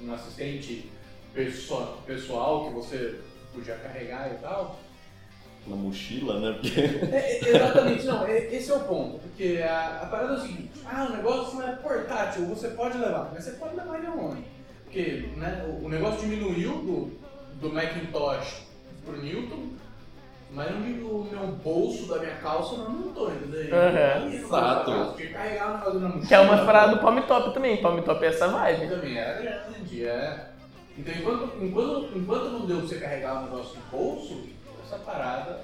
um 0.02 0.14
assistente 0.14 0.92
pessoal 1.34 2.66
que 2.66 2.74
você 2.74 3.20
podia 3.54 3.76
carregar 3.76 4.32
e 4.34 4.38
tal. 4.42 4.80
Na 5.68 5.76
mochila, 5.76 6.40
né? 6.40 6.58
Porque. 6.60 6.80
É, 6.80 7.40
é, 7.46 7.50
exatamente, 7.50 8.06
não, 8.06 8.26
é- 8.26 8.54
esse 8.56 8.72
é 8.72 8.74
o 8.76 8.80
ponto. 8.82 9.20
Porque 9.20 9.62
a, 9.62 10.00
a 10.04 10.06
parada 10.08 10.34
é 10.34 10.38
o 10.38 10.42
seguinte, 10.42 10.72
ah, 10.86 11.08
o 11.10 11.16
negócio 11.16 11.62
é 11.62 11.72
portátil, 11.74 12.46
você 12.48 12.70
pode 12.70 12.98
levar, 12.98 13.30
mas 13.34 13.44
você 13.44 13.52
pode 13.52 13.76
levar 13.76 13.98
ele 13.98 14.08
aonde? 14.08 14.44
Porque 14.86 15.30
né, 15.38 15.64
o, 15.68 15.86
o 15.86 15.90
negócio 15.90 16.22
diminuiu 16.22 16.72
do, 16.72 17.20
do 17.62 17.72
Macintosh 17.74 18.64
pro 19.06 19.22
Newton, 19.22 19.68
mas 20.52 20.72
não 20.72 20.82
digo 20.82 21.08
o 21.08 21.28
meu 21.30 21.46
bolso 21.48 22.08
da 22.08 22.18
minha 22.20 22.36
calça 22.38 22.76
não 22.78 22.86
aumentou, 22.88 23.32
entendeu? 23.32 23.76
Aham. 23.78 24.34
Exato. 24.34 24.90
Eu 24.92 25.14
tinha 25.14 25.28
que 25.28 25.34
carregar 25.34 25.68
o 25.70 25.78
negócio 25.78 26.00
na 26.00 26.08
mochila. 26.08 26.28
Que 26.28 26.34
é 26.34 26.40
uma 26.40 26.66
parada 26.66 26.96
do 26.96 27.02
Palm 27.02 27.20
Top 27.22 27.54
também. 27.54 27.78
Palm 27.78 28.02
Top 28.02 28.26
é 28.26 28.28
essa 28.30 28.48
vibe. 28.48 28.88
Também 28.90 29.16
era 29.18 29.40
grande, 29.40 30.06
é. 30.06 30.46
Então 30.98 31.14
enquanto, 31.14 31.52
enquanto, 31.64 32.18
enquanto 32.18 32.50
não 32.50 32.66
deu 32.66 32.78
pra 32.80 32.88
você 32.88 32.96
carregar 32.98 33.42
o 33.42 33.44
negócio 33.46 33.78
no 33.78 33.98
bolso, 33.98 34.42
essa 34.90 34.98
parada. 34.98 35.60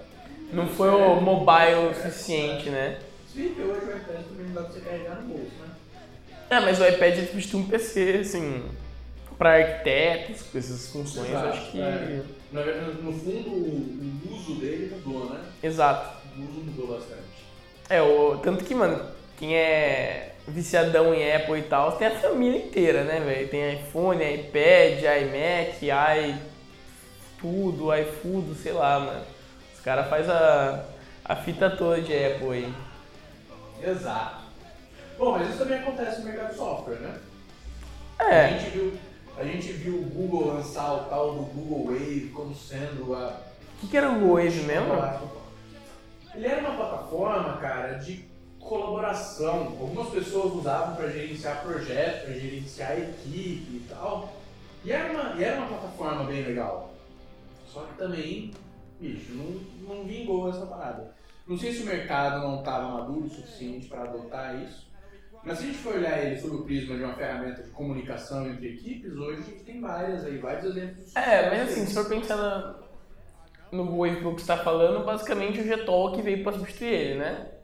Não 0.54 0.68
foi 0.68 0.90
o 0.90 1.20
mobile 1.20 1.90
o 1.90 1.96
suficiente, 1.96 2.70
né? 2.70 3.00
Se 3.28 3.40
bem 3.40 3.54
que 3.54 3.62
hoje 3.62 3.86
o 3.86 3.98
iPad 3.98 4.24
também 4.24 4.46
não 4.46 4.54
dá 4.54 4.62
pra 4.62 4.72
você 4.72 4.80
carregar 4.82 5.16
no 5.22 5.28
bolso, 5.28 5.52
né? 5.60 5.70
É, 6.50 6.60
mas 6.60 6.80
o 6.80 6.86
iPad 6.86 7.18
ele 7.18 7.28
substitui 7.28 7.60
um 7.62 7.68
PC, 7.68 8.20
assim, 8.22 8.64
pra 9.38 9.56
arquitetos, 9.56 10.44
com 10.44 10.58
essas 10.58 10.90
funções, 10.90 11.30
Exato, 11.30 11.48
acho 11.48 11.72
que. 11.72 11.82
é. 11.82 12.22
Na 12.52 12.62
verdade, 12.62 13.02
no 13.02 13.12
fundo, 13.12 13.50
o, 13.50 14.30
o 14.30 14.36
uso 14.36 14.56
dele 14.56 14.96
mudou, 14.96 15.32
né? 15.32 15.42
Exato. 15.62 16.18
uso 16.38 16.62
mudou 16.62 16.96
bastante. 16.96 17.24
É, 17.90 18.02
o, 18.02 18.38
tanto 18.38 18.64
que, 18.64 18.76
mano, 18.76 19.04
quem 19.38 19.56
é 19.56 20.36
viciadão 20.48 21.14
em 21.14 21.34
Apple 21.34 21.60
e 21.60 21.64
tal, 21.64 21.94
tem 21.94 22.08
a 22.08 22.20
família 22.20 22.60
inteira, 22.60 23.04
né, 23.04 23.20
velho? 23.20 23.48
Tem 23.48 23.74
iPhone, 23.74 24.24
iPad, 24.24 25.02
iMac, 25.02 25.84
i 25.84 26.36
tudo, 27.46 27.96
iFood, 27.96 28.56
sei 28.56 28.74
lá, 28.74 29.00
mano. 29.00 29.26
Os 29.74 29.80
caras 29.82 30.10
fazem 30.10 30.32
a, 30.32 30.84
a 31.24 31.36
fita 31.36 31.70
toda 31.70 32.02
de 32.02 32.12
Apple 32.12 32.50
aí. 32.50 32.74
Exato. 33.84 34.46
Bom, 35.18 35.32
mas 35.34 35.50
isso 35.50 35.60
também 35.60 35.78
acontece 35.78 36.20
no 36.20 36.26
mercado 36.26 36.50
de 36.50 36.56
software, 36.56 36.96
né? 36.96 37.20
É. 38.20 38.46
A 38.46 38.48
gente 38.58 38.70
viu, 38.72 38.94
a 39.38 39.44
gente 39.44 39.72
viu 39.74 39.94
o 39.94 40.06
Google 40.06 40.56
lançar 40.56 40.92
o 40.94 41.04
tal 41.06 41.34
do 41.36 41.42
Google 41.44 41.94
Wave 41.94 42.32
como 42.34 42.56
sendo 42.56 43.14
a. 43.14 43.28
O 43.78 43.82
que, 43.82 43.88
que 43.88 43.98
era 43.98 44.10
o 44.10 44.16
Google 44.16 44.44
Wave 44.44 44.62
mesmo? 44.62 44.94
Ele 46.34 46.48
era 46.48 46.62
uma 46.62 46.76
plataforma, 46.76 47.58
cara, 47.58 47.94
de 47.94 48.26
colaboração. 48.60 49.78
Algumas 49.80 50.10
pessoas 50.10 50.54
usavam 50.56 50.96
para 50.96 51.10
gerenciar 51.10 51.62
projetos, 51.62 52.24
para 52.24 52.34
gerenciar 52.34 52.98
equipe 52.98 53.76
e 53.76 53.86
tal. 53.88 54.34
E 54.84 54.92
era, 54.92 55.12
uma, 55.12 55.36
e 55.40 55.44
era 55.44 55.58
uma 55.58 55.68
plataforma 55.68 56.24
bem 56.24 56.44
legal. 56.44 56.85
Só 57.76 57.82
que 57.82 57.98
também, 57.98 58.52
bicho, 59.02 59.34
não, 59.34 59.98
não 59.98 60.06
vingou 60.06 60.50
essa 60.50 60.66
parada. 60.66 61.14
Não 61.46 61.58
sei 61.58 61.74
se 61.74 61.84
o 61.84 61.86
mercado 61.86 62.48
não 62.48 62.60
estava 62.60 62.88
maduro 62.88 63.26
o 63.26 63.30
suficiente 63.30 63.90
para 63.90 64.04
adotar 64.04 64.64
isso. 64.64 64.90
Mas 65.44 65.58
se 65.58 65.66
a 65.66 65.68
gente 65.68 65.80
for 65.80 65.96
olhar 65.96 66.24
ele 66.24 66.40
sob 66.40 66.56
o 66.56 66.64
prisma 66.64 66.96
de 66.96 67.04
uma 67.04 67.14
ferramenta 67.14 67.62
de 67.62 67.70
comunicação 67.72 68.50
entre 68.50 68.76
equipes, 68.76 69.12
hoje 69.14 69.42
a 69.42 69.44
gente 69.44 69.64
tem 69.66 69.82
várias 69.82 70.24
aí, 70.24 70.38
vários 70.38 70.64
exemplos. 70.64 71.14
É, 71.18 71.50
mas 71.50 71.70
assim, 71.70 71.86
se 71.86 71.94
for 71.94 72.08
pensar 72.08 72.38
na, 72.38 72.76
no 73.74 73.84
Google 73.84 74.08
Wave 74.08 74.20
que 74.20 74.24
você 74.24 74.36
está 74.36 74.58
falando, 74.58 75.06
basicamente 75.06 75.60
o 75.60 75.64
Gtalk 75.66 76.22
veio 76.22 76.44
para 76.44 76.54
substituir 76.54 76.94
ele, 76.94 77.20
né? 77.20 77.55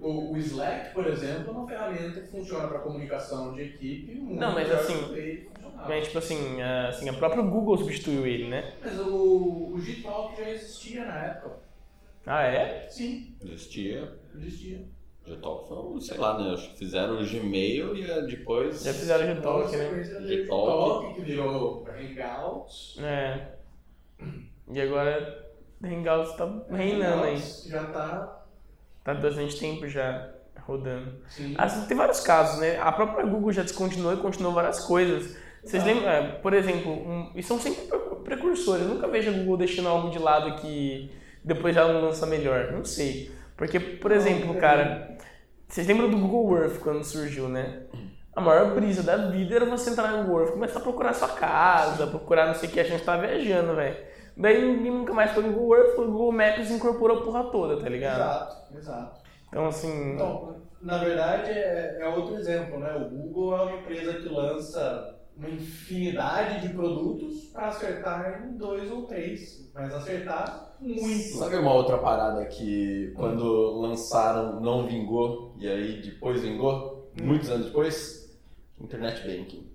O, 0.00 0.32
o 0.32 0.36
Slack, 0.36 0.92
por 0.92 1.06
exemplo, 1.06 1.48
é 1.48 1.50
uma 1.50 1.66
ferramenta 1.66 2.20
que 2.20 2.28
funciona 2.28 2.68
para 2.68 2.80
comunicação 2.80 3.54
de 3.54 3.62
equipe. 3.62 4.14
Não, 4.14 4.52
mas 4.52 4.70
assim, 4.70 5.48
mas 5.86 6.06
tipo 6.06 6.18
assim, 6.18 6.60
a, 6.60 6.88
assim, 6.88 7.08
a 7.08 7.12
própria 7.12 7.42
Google 7.42 7.76
substituiu 7.78 8.26
ele, 8.26 8.48
né? 8.48 8.74
Mas 8.82 8.98
o, 8.98 9.74
o 9.74 9.78
Gtalk 9.78 10.36
já 10.36 10.50
existia 10.50 11.04
na 11.04 11.24
época. 11.26 11.56
Ah, 12.26 12.42
é? 12.42 12.86
Sim. 12.88 13.34
Existia. 13.44 14.12
Existia. 14.36 14.84
Gtalk 15.26 15.68
foi, 15.68 16.00
sei 16.00 16.18
lá, 16.18 16.38
né? 16.38 16.52
Acho 16.54 16.70
que 16.70 16.78
fizeram 16.78 17.20
o 17.20 17.26
Gmail 17.26 17.96
e 17.96 18.26
depois. 18.26 18.82
Já 18.82 18.92
fizeram 18.92 19.32
o 19.32 19.36
Gtalk, 19.36 19.76
né? 19.76 20.02
Gtalk, 20.44 21.14
que 21.14 21.20
virou 21.22 21.86
Hangouts. 21.86 22.98
É. 23.00 23.48
E 24.70 24.80
agora 24.80 25.52
Hangouts 25.82 26.36
tá 26.36 26.64
reinando 26.70 27.24
aí. 27.24 27.36
Já 27.38 27.84
tá. 27.86 28.41
Tá 29.04 29.14
bastante 29.14 29.58
tempo 29.58 29.88
já 29.88 30.30
rodando. 30.60 31.12
Sim. 31.28 31.54
Assim, 31.58 31.86
tem 31.86 31.96
vários 31.96 32.20
casos, 32.20 32.60
né? 32.60 32.78
A 32.80 32.92
própria 32.92 33.26
Google 33.26 33.52
já 33.52 33.62
descontinuou 33.62 34.14
e 34.14 34.18
continuou 34.18 34.54
várias 34.54 34.80
coisas. 34.80 35.36
Vocês 35.64 35.84
lembram, 35.84 36.08
é, 36.08 36.32
por 36.40 36.52
exemplo, 36.54 36.92
um, 36.92 37.32
e 37.34 37.42
são 37.42 37.58
sempre 37.58 37.82
precursores. 38.24 38.82
Eu 38.82 38.94
nunca 38.94 39.06
vejo 39.08 39.30
a 39.30 39.32
Google 39.32 39.56
deixando 39.56 39.88
algo 39.88 40.10
de 40.10 40.18
lado 40.18 40.60
que 40.60 41.10
depois 41.44 41.74
já 41.74 41.86
não 41.86 42.00
lança 42.00 42.26
melhor. 42.26 42.72
Não 42.72 42.84
sei. 42.84 43.30
Porque, 43.56 43.78
por 43.78 44.10
exemplo, 44.10 44.54
cara, 44.56 45.16
vocês 45.68 45.86
lembram 45.86 46.10
do 46.10 46.18
Google 46.18 46.58
Earth 46.58 46.78
quando 46.80 47.04
surgiu, 47.04 47.48
né? 47.48 47.82
A 48.34 48.40
maior 48.40 48.74
brisa 48.74 49.02
da 49.02 49.16
vida 49.28 49.54
era 49.54 49.66
você 49.66 49.90
entrar 49.90 50.12
no 50.12 50.24
Google 50.24 50.40
Earth, 50.40 50.52
começar 50.54 50.78
a 50.78 50.82
procurar 50.82 51.12
sua 51.12 51.28
casa, 51.28 52.06
procurar 52.06 52.46
não 52.46 52.54
sei 52.54 52.68
o 52.68 52.72
que, 52.72 52.80
a 52.80 52.84
gente 52.84 53.04
tava 53.04 53.26
viajando, 53.26 53.74
velho. 53.74 53.96
Daí 54.36 54.64
ninguém 54.64 54.90
nunca 54.90 55.12
mais 55.12 55.30
foi 55.32 55.42
no 55.42 55.52
Google 55.52 55.76
Earth, 55.76 55.98
o 55.98 56.06
Google 56.06 56.32
Maps 56.32 56.70
incorporou 56.70 57.18
a 57.18 57.22
porra 57.22 57.44
toda, 57.44 57.80
tá 57.80 57.88
ligado? 57.88 58.16
Exato, 58.16 58.76
exato. 58.76 59.20
Então, 59.48 59.66
assim. 59.66 60.14
Então, 60.14 60.56
na 60.80 60.98
verdade, 60.98 61.50
é, 61.50 61.98
é 62.00 62.08
outro 62.08 62.36
exemplo, 62.36 62.78
né? 62.78 62.94
O 62.96 63.10
Google 63.10 63.56
é 63.56 63.62
uma 63.62 63.76
empresa 63.76 64.14
que 64.14 64.28
lança 64.28 65.18
uma 65.36 65.48
infinidade 65.48 66.66
de 66.66 66.74
produtos 66.74 67.46
para 67.46 67.68
acertar 67.68 68.44
em 68.46 68.56
dois 68.56 68.90
ou 68.90 69.06
três, 69.06 69.70
mas 69.74 69.92
acertar 69.94 70.74
muito. 70.80 71.38
Sabe 71.38 71.56
uma 71.56 71.72
outra 71.74 71.98
parada 71.98 72.44
que 72.46 73.12
quando 73.16 73.80
lançaram 73.80 74.60
não 74.60 74.86
vingou 74.86 75.54
e 75.58 75.68
aí 75.68 76.02
depois 76.02 76.42
vingou? 76.42 77.10
Muitos 77.20 77.50
anos 77.50 77.66
depois? 77.66 78.38
Internet 78.80 79.20
Banking. 79.26 79.71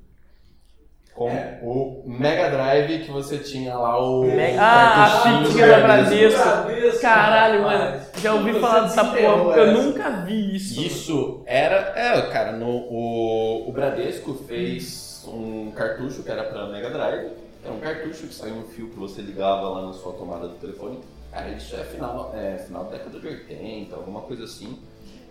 Com 1.17 1.29
É. 1.31 1.59
o 1.63 2.03
Mega 2.05 2.47
Drive 2.51 3.03
que 3.03 3.11
você 3.11 3.39
tinha 3.39 3.75
lá 3.75 3.99
o. 3.99 4.23
Mega- 4.23 4.61
Ah, 4.61 5.03
a 5.05 5.45
fitinha 5.45 5.67
da 5.67 5.79
Bradesco. 5.79 6.39
Bradesco. 6.43 7.01
Caralho, 7.01 7.63
mano. 7.63 8.01
Já 8.21 8.33
ouvi 8.35 8.51
Você 8.53 8.59
falar 8.59 8.79
dessa 8.81 9.03
porra. 9.03 9.57
Eu 9.57 9.71
nunca 9.73 10.09
vi 10.21 10.55
isso. 10.55 10.79
Isso 10.79 11.41
era. 11.47 11.91
É, 11.95 12.21
cara, 12.29 12.51
no, 12.51 12.69
o, 12.69 13.67
o 13.67 13.71
Bradesco 13.71 14.35
fez 14.47 15.25
um 15.27 15.71
cartucho 15.71 16.21
que 16.21 16.29
era 16.31 16.43
pra 16.43 16.67
Mega 16.67 16.91
Drive. 16.91 17.31
Era 17.65 17.73
um 17.73 17.79
cartucho 17.79 18.27
que 18.27 18.35
saía 18.35 18.53
um 18.53 18.63
fio 18.63 18.87
que 18.89 18.99
você 18.99 19.19
ligava 19.19 19.67
lá 19.69 19.87
na 19.87 19.93
sua 19.93 20.13
tomada 20.13 20.47
do 20.47 20.53
telefone. 20.55 20.99
Cara, 21.31 21.49
isso 21.49 21.75
é 21.75 21.83
final, 21.83 22.31
é, 22.37 22.59
final 22.59 22.83
da 22.85 22.91
década 22.91 23.19
de 23.19 23.27
80, 23.27 23.95
alguma 23.95 24.21
coisa 24.21 24.43
assim. 24.43 24.77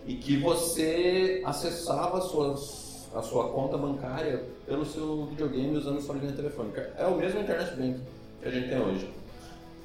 E 0.04 0.14
que 0.14 0.36
você 0.36 1.42
acessava 1.44 2.20
suas, 2.20 2.85
a 3.14 3.22
sua 3.22 3.48
conta 3.48 3.78
bancária 3.78 4.42
pelo 4.66 4.84
seu 4.84 5.26
videogame 5.26 5.76
usando 5.76 6.00
sua 6.00 6.16
linha 6.16 6.32
telefônica. 6.32 6.90
É 6.98 7.06
o 7.06 7.16
mesmo 7.16 7.40
Internet 7.40 7.74
Bank 7.76 8.00
que 8.42 8.48
a 8.48 8.50
gente 8.50 8.68
tem 8.68 8.80
hoje. 8.80 9.10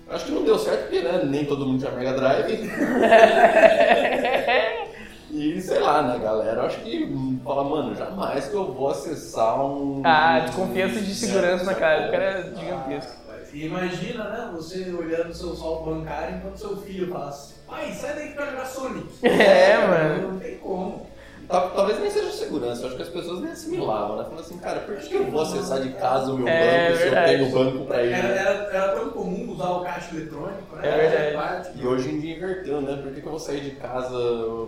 Acho 0.09 0.25
que 0.25 0.31
não 0.31 0.43
deu 0.43 0.59
certo 0.59 0.81
porque 0.89 1.01
né, 1.01 1.23
nem 1.25 1.45
todo 1.45 1.65
mundo 1.65 1.79
tinha 1.79 1.91
Mega 1.91 2.13
Drive. 2.13 2.69
E 5.33 5.61
sei 5.61 5.79
lá, 5.79 6.01
né, 6.01 6.19
galera? 6.21 6.63
Acho 6.63 6.81
que 6.81 7.09
fala, 7.41 7.63
mano, 7.63 7.95
jamais 7.95 8.49
que 8.49 8.53
eu 8.53 8.73
vou 8.73 8.89
acessar 8.89 9.65
um. 9.65 10.01
Ah, 10.03 10.39
desconfiança 10.39 10.99
de 10.99 11.15
segurança 11.15 11.63
na 11.63 11.73
cara. 11.73 12.09
O 12.09 12.11
cara 12.11 12.23
é 12.23 12.43
gigantesco. 12.53 13.13
E 13.53 13.65
imagina, 13.65 14.25
né, 14.25 14.49
você 14.53 14.91
olhando 14.93 15.33
seu 15.33 15.55
saldo 15.55 15.89
bancário 15.89 16.35
enquanto 16.35 16.57
seu 16.57 16.75
filho 16.77 17.09
fala 17.11 17.29
assim, 17.29 17.53
pai, 17.65 17.93
sai 17.93 18.13
daí 18.15 18.29
pra 18.31 18.45
jogar 18.51 18.65
Sonic. 18.65 19.07
É, 19.23 19.71
Cara, 19.77 19.87
mano. 19.87 20.31
Não 20.33 20.39
tem 20.39 20.57
como. 20.57 21.07
Tal- 21.47 21.69
Talvez 21.71 21.99
nem 22.01 22.11
seja 22.11 22.29
segurança, 22.61 22.81
eu 22.81 22.87
acho 22.87 22.95
que 22.95 23.01
as 23.01 23.09
pessoas 23.09 23.41
nem 23.41 23.51
assimilavam, 23.51 24.17
né? 24.17 24.23
Falando 24.23 24.39
assim, 24.39 24.57
cara, 24.59 24.79
por 24.81 24.95
que 24.97 25.13
eu 25.15 25.25
vou 25.31 25.41
acessar 25.41 25.81
de 25.81 25.89
casa 25.93 26.31
o 26.31 26.37
meu 26.37 26.47
É, 26.47 26.87
banco 26.89 26.97
se 26.99 27.07
eu 27.07 27.13
tenho 27.25 27.51
banco 27.51 27.85
pra 27.85 28.03
ir? 28.03 28.11
Era, 28.13 28.27
né? 28.27 28.37
era, 28.37 28.49
era 28.71 28.87
tão 28.95 29.09
comum 29.09 29.51
usar 29.51 29.69
o 29.69 29.83
caixa 29.83 30.15
eletrônico, 30.15 30.75
né? 30.75 30.81
É 30.83 31.09
verdade. 31.09 31.69
E 31.75 31.87
hoje 31.87 32.09
em 32.09 32.19
dia 32.19 32.37
inverteu, 32.37 32.81
né? 32.81 33.01
Por 33.01 33.11
que, 33.11 33.21
que 33.21 33.25
eu 33.27 33.31
vou 33.31 33.39
sair 33.39 33.61
de 33.61 33.71
casa 33.71 34.17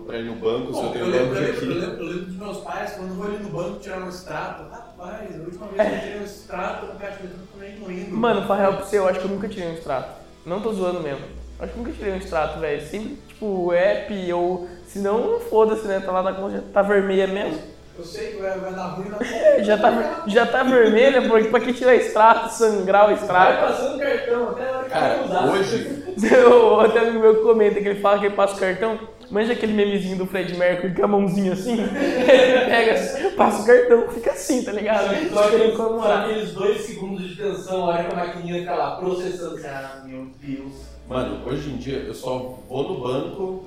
pra 0.06 0.17
ir 0.17 0.25
no 0.25 0.36
banco 0.36 0.73
se 0.73 0.79
eu 0.79 0.86
Bom, 0.86 0.91
tenho 0.91 1.06
eu, 1.06 1.12
lembro, 1.12 1.36
banco 1.36 1.41
eu, 1.41 1.45
lembro, 1.47 1.65
eu, 1.65 1.71
aqui? 1.71 1.79
lembro, 1.79 2.03
eu 2.03 2.06
lembro 2.08 2.25
dos 2.25 2.36
meus 2.38 2.58
pais, 2.58 2.91
quando 2.93 3.10
eu 3.10 3.15
vou 3.15 3.27
ali 3.27 3.38
no 3.43 3.49
banco 3.49 3.79
tirar 3.79 3.99
um 3.99 4.10
extrato, 4.10 4.63
rapaz, 4.69 5.36
a 5.36 5.43
última 5.43 5.67
vez 5.67 5.89
que 5.89 5.95
eu 5.95 5.99
tirei 6.01 6.19
um 6.19 6.23
extrato 6.23 6.86
no 6.88 6.93
caixa 6.99 7.19
eletrônico 7.19 7.47
eu 7.56 7.88
nem 7.88 7.97
lembro. 7.97 8.17
Mano, 8.17 8.45
pra 8.47 8.56
real 8.56 8.73
pra 8.73 8.86
você, 8.86 8.97
eu 8.97 9.08
acho 9.08 9.19
que 9.19 9.25
eu 9.25 9.32
nunca 9.32 9.47
tirei 9.47 9.69
um 9.69 9.73
extrato. 9.73 10.10
Não 10.45 10.60
tô 10.62 10.73
zoando 10.73 10.99
mesmo. 10.99 11.25
Acho 11.60 11.71
que 11.71 11.79
eu 11.79 11.84
nunca 11.84 11.95
tirei 11.97 12.13
um 12.13 12.17
extrato, 12.17 12.60
velho. 12.60 12.82
Sempre, 12.86 13.17
tipo, 13.27 13.71
app 13.71 14.34
ou. 14.34 14.67
Se 14.88 14.99
não, 14.99 15.39
foda-se, 15.39 15.88
né? 15.88 15.99
Tá 15.99 16.12
lá 16.12 16.21
na 16.21 16.34
conta, 16.34 16.63
tá 16.73 16.82
vermelha 16.82 17.25
mesmo. 17.27 17.60
Eu 17.97 18.03
sei 18.03 18.32
que 18.32 18.41
vai, 18.41 18.58
vai 18.58 18.73
dar 18.73 18.88
ruim 18.88 19.10
na 19.10 19.19
Já 19.63 19.77
tá, 19.77 20.23
já 20.27 20.45
tá 20.47 20.63
vermelha, 20.63 21.21
porque 21.27 21.49
pra 21.49 21.60
que 21.60 21.73
tirar 21.73 21.93
extrato, 21.95 22.51
sangrar 22.51 23.03
o 23.03 23.06
Vai 23.08 23.15
extrato? 23.15 23.67
passando 23.67 23.99
cartão 23.99 24.49
até 24.49 24.63
a 24.67 24.71
hora 24.77 24.84
que 24.86 24.89
Cara, 24.89 25.15
vai 25.15 25.25
usar. 25.25 25.45
hoje, 25.51 26.03
Eu, 26.32 26.79
até 26.79 26.99
amigo 26.99 27.19
meu 27.19 27.41
comenta 27.43 27.79
que 27.82 27.88
ele 27.89 27.99
fala 27.99 28.19
que 28.19 28.25
ele 28.27 28.36
passa 28.36 28.56
o 28.56 28.60
cartão. 28.60 28.99
Manja 29.32 29.53
aquele 29.53 29.73
memezinho 29.73 30.17
do 30.17 30.27
Fred 30.27 30.56
Mercury 30.56 30.93
com 30.93 31.06
a 31.06 31.08
mãozinha 31.08 31.53
assim? 31.53 31.73
Ele 31.82 32.65
pega, 32.65 33.32
passa 33.36 33.63
o 33.63 33.65
cartão, 33.65 34.08
fica 34.10 34.32
assim, 34.32 34.63
tá 34.63 34.71
ligado? 34.71 35.06
Só 35.34 35.45
aqueles, 35.47 35.75
só 35.75 35.84
comemorar. 35.86 36.19
aqueles 36.25 36.51
dois 36.51 36.82
segundos 36.82 37.29
de 37.29 37.36
tensão, 37.38 37.86
a 37.86 37.88
hora 37.88 38.03
que 38.03 38.13
a 38.13 38.15
maquininha 38.15 38.60
fica 38.60 38.75
lá 38.75 38.95
processando. 38.97 39.60
Ah, 39.65 40.03
meu 40.06 40.27
Deus. 40.39 40.73
mano, 41.10 41.41
hoje 41.47 41.71
em 41.71 41.77
dia 41.77 41.99
eu 42.06 42.13
só 42.13 42.60
vou 42.69 42.84
no 42.89 43.01
banco 43.01 43.65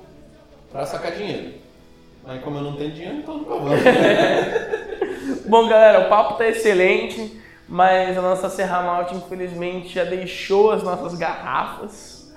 pra 0.71 0.85
sacar 0.85 1.11
dinheiro. 1.11 1.55
Aí 2.27 2.39
como 2.39 2.57
eu 2.57 2.61
não 2.61 2.75
tenho 2.75 2.91
dinheiro, 2.91 3.19
então 3.19 3.37
nunca 3.37 3.55
vou. 3.55 3.69
Bom, 5.47 5.69
galera, 5.69 6.01
o 6.01 6.09
papo 6.09 6.33
tá 6.33 6.45
excelente, 6.45 7.41
mas 7.69 8.17
a 8.17 8.21
nossa 8.21 8.49
Serra 8.49 8.81
Malte, 8.81 9.15
infelizmente, 9.15 9.95
já 9.95 10.03
deixou 10.03 10.71
as 10.71 10.83
nossas 10.83 11.17
garrafas. 11.17 12.35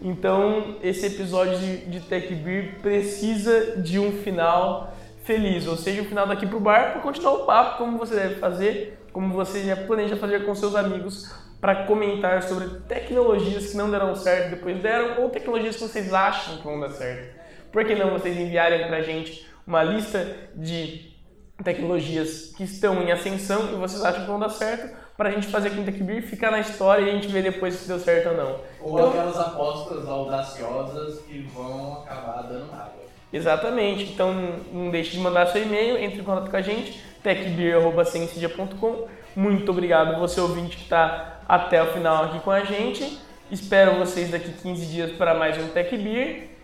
Então, 0.00 0.76
esse 0.82 1.06
episódio 1.06 1.58
de, 1.58 1.76
de 1.86 2.00
Tech 2.00 2.34
Beer 2.34 2.76
precisa 2.80 3.76
de 3.76 3.98
um 3.98 4.10
final 4.10 4.94
feliz, 5.22 5.66
ou 5.66 5.76
seja, 5.76 6.00
um 6.00 6.06
final 6.06 6.26
daqui 6.26 6.46
pro 6.46 6.60
bar 6.60 6.92
para 6.92 7.02
continuar 7.02 7.32
o 7.34 7.44
papo, 7.44 7.76
como 7.76 7.98
você 7.98 8.14
deve 8.14 8.36
fazer, 8.36 8.98
como 9.12 9.34
você 9.34 9.64
já 9.64 9.76
planeja 9.76 10.16
fazer 10.16 10.46
com 10.46 10.54
seus 10.54 10.74
amigos, 10.74 11.30
para 11.60 11.84
comentar 11.84 12.42
sobre 12.42 12.68
tecnologias 12.88 13.70
que 13.70 13.76
não 13.76 13.90
deram 13.90 14.14
certo, 14.14 14.50
depois 14.50 14.80
deram, 14.80 15.22
ou 15.22 15.28
tecnologias 15.28 15.76
que 15.76 15.82
vocês 15.82 16.14
acham 16.14 16.56
que 16.56 16.64
vão 16.64 16.80
dar 16.80 16.90
certo. 16.90 17.35
Por 17.76 17.84
que 17.84 17.94
não 17.94 18.08
vocês 18.08 18.34
enviarem 18.38 18.86
pra 18.86 19.02
gente 19.02 19.46
uma 19.66 19.82
lista 19.82 20.34
de 20.54 21.14
tecnologias 21.62 22.54
que 22.56 22.64
estão 22.64 23.02
em 23.02 23.12
ascensão 23.12 23.74
e 23.74 23.76
vocês 23.76 24.02
acham 24.02 24.22
que 24.22 24.26
vão 24.26 24.40
dar 24.40 24.48
certo, 24.48 24.96
pra 25.14 25.30
gente 25.30 25.48
fazer 25.48 25.68
aqui 25.68 25.76
no 25.76 25.84
Tech 25.84 26.02
Beer, 26.02 26.22
ficar 26.22 26.50
na 26.50 26.60
história 26.60 27.02
e 27.02 27.10
a 27.10 27.12
gente 27.12 27.28
ver 27.28 27.42
depois 27.42 27.74
se 27.74 27.86
deu 27.86 27.98
certo 27.98 28.30
ou 28.30 28.34
não. 28.34 28.60
Ou 28.80 28.94
então, 28.94 29.10
aquelas 29.10 29.36
apostas 29.36 30.08
audaciosas 30.08 31.20
que 31.26 31.42
vão 31.54 32.02
acabar 32.02 32.44
dando 32.44 32.72
água. 32.72 33.04
Exatamente. 33.30 34.04
Então 34.04 34.32
não 34.72 34.90
deixe 34.90 35.10
de 35.10 35.18
mandar 35.18 35.44
seu 35.48 35.62
e-mail, 35.62 35.98
entre 35.98 36.22
em 36.22 36.24
contato 36.24 36.50
com 36.50 36.56
a 36.56 36.62
gente, 36.62 36.98
techbeer.com. 37.22 39.06
Muito 39.36 39.70
obrigado 39.70 40.18
você 40.18 40.40
ouvinte 40.40 40.78
que 40.78 40.84
está 40.84 41.42
até 41.46 41.82
o 41.82 41.92
final 41.92 42.24
aqui 42.24 42.40
com 42.40 42.50
a 42.50 42.64
gente. 42.64 43.18
Espero 43.50 43.98
vocês 43.98 44.30
daqui 44.30 44.50
15 44.50 44.86
dias 44.86 45.12
para 45.12 45.34
mais 45.34 45.58
um 45.58 45.68
Tech 45.68 45.94
Beer. 45.94 46.55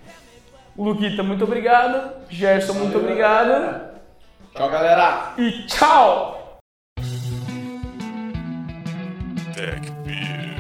Luquita, 0.76 1.22
muito 1.22 1.44
obrigado. 1.44 2.12
Gerson, 2.30 2.74
muito 2.74 2.98
obrigado. 2.98 3.92
Tchau, 4.54 4.70
galera. 4.70 5.32
E 5.38 5.66
tchau! 5.66 6.58
Tech 9.54 9.90
Beer. 10.04 10.51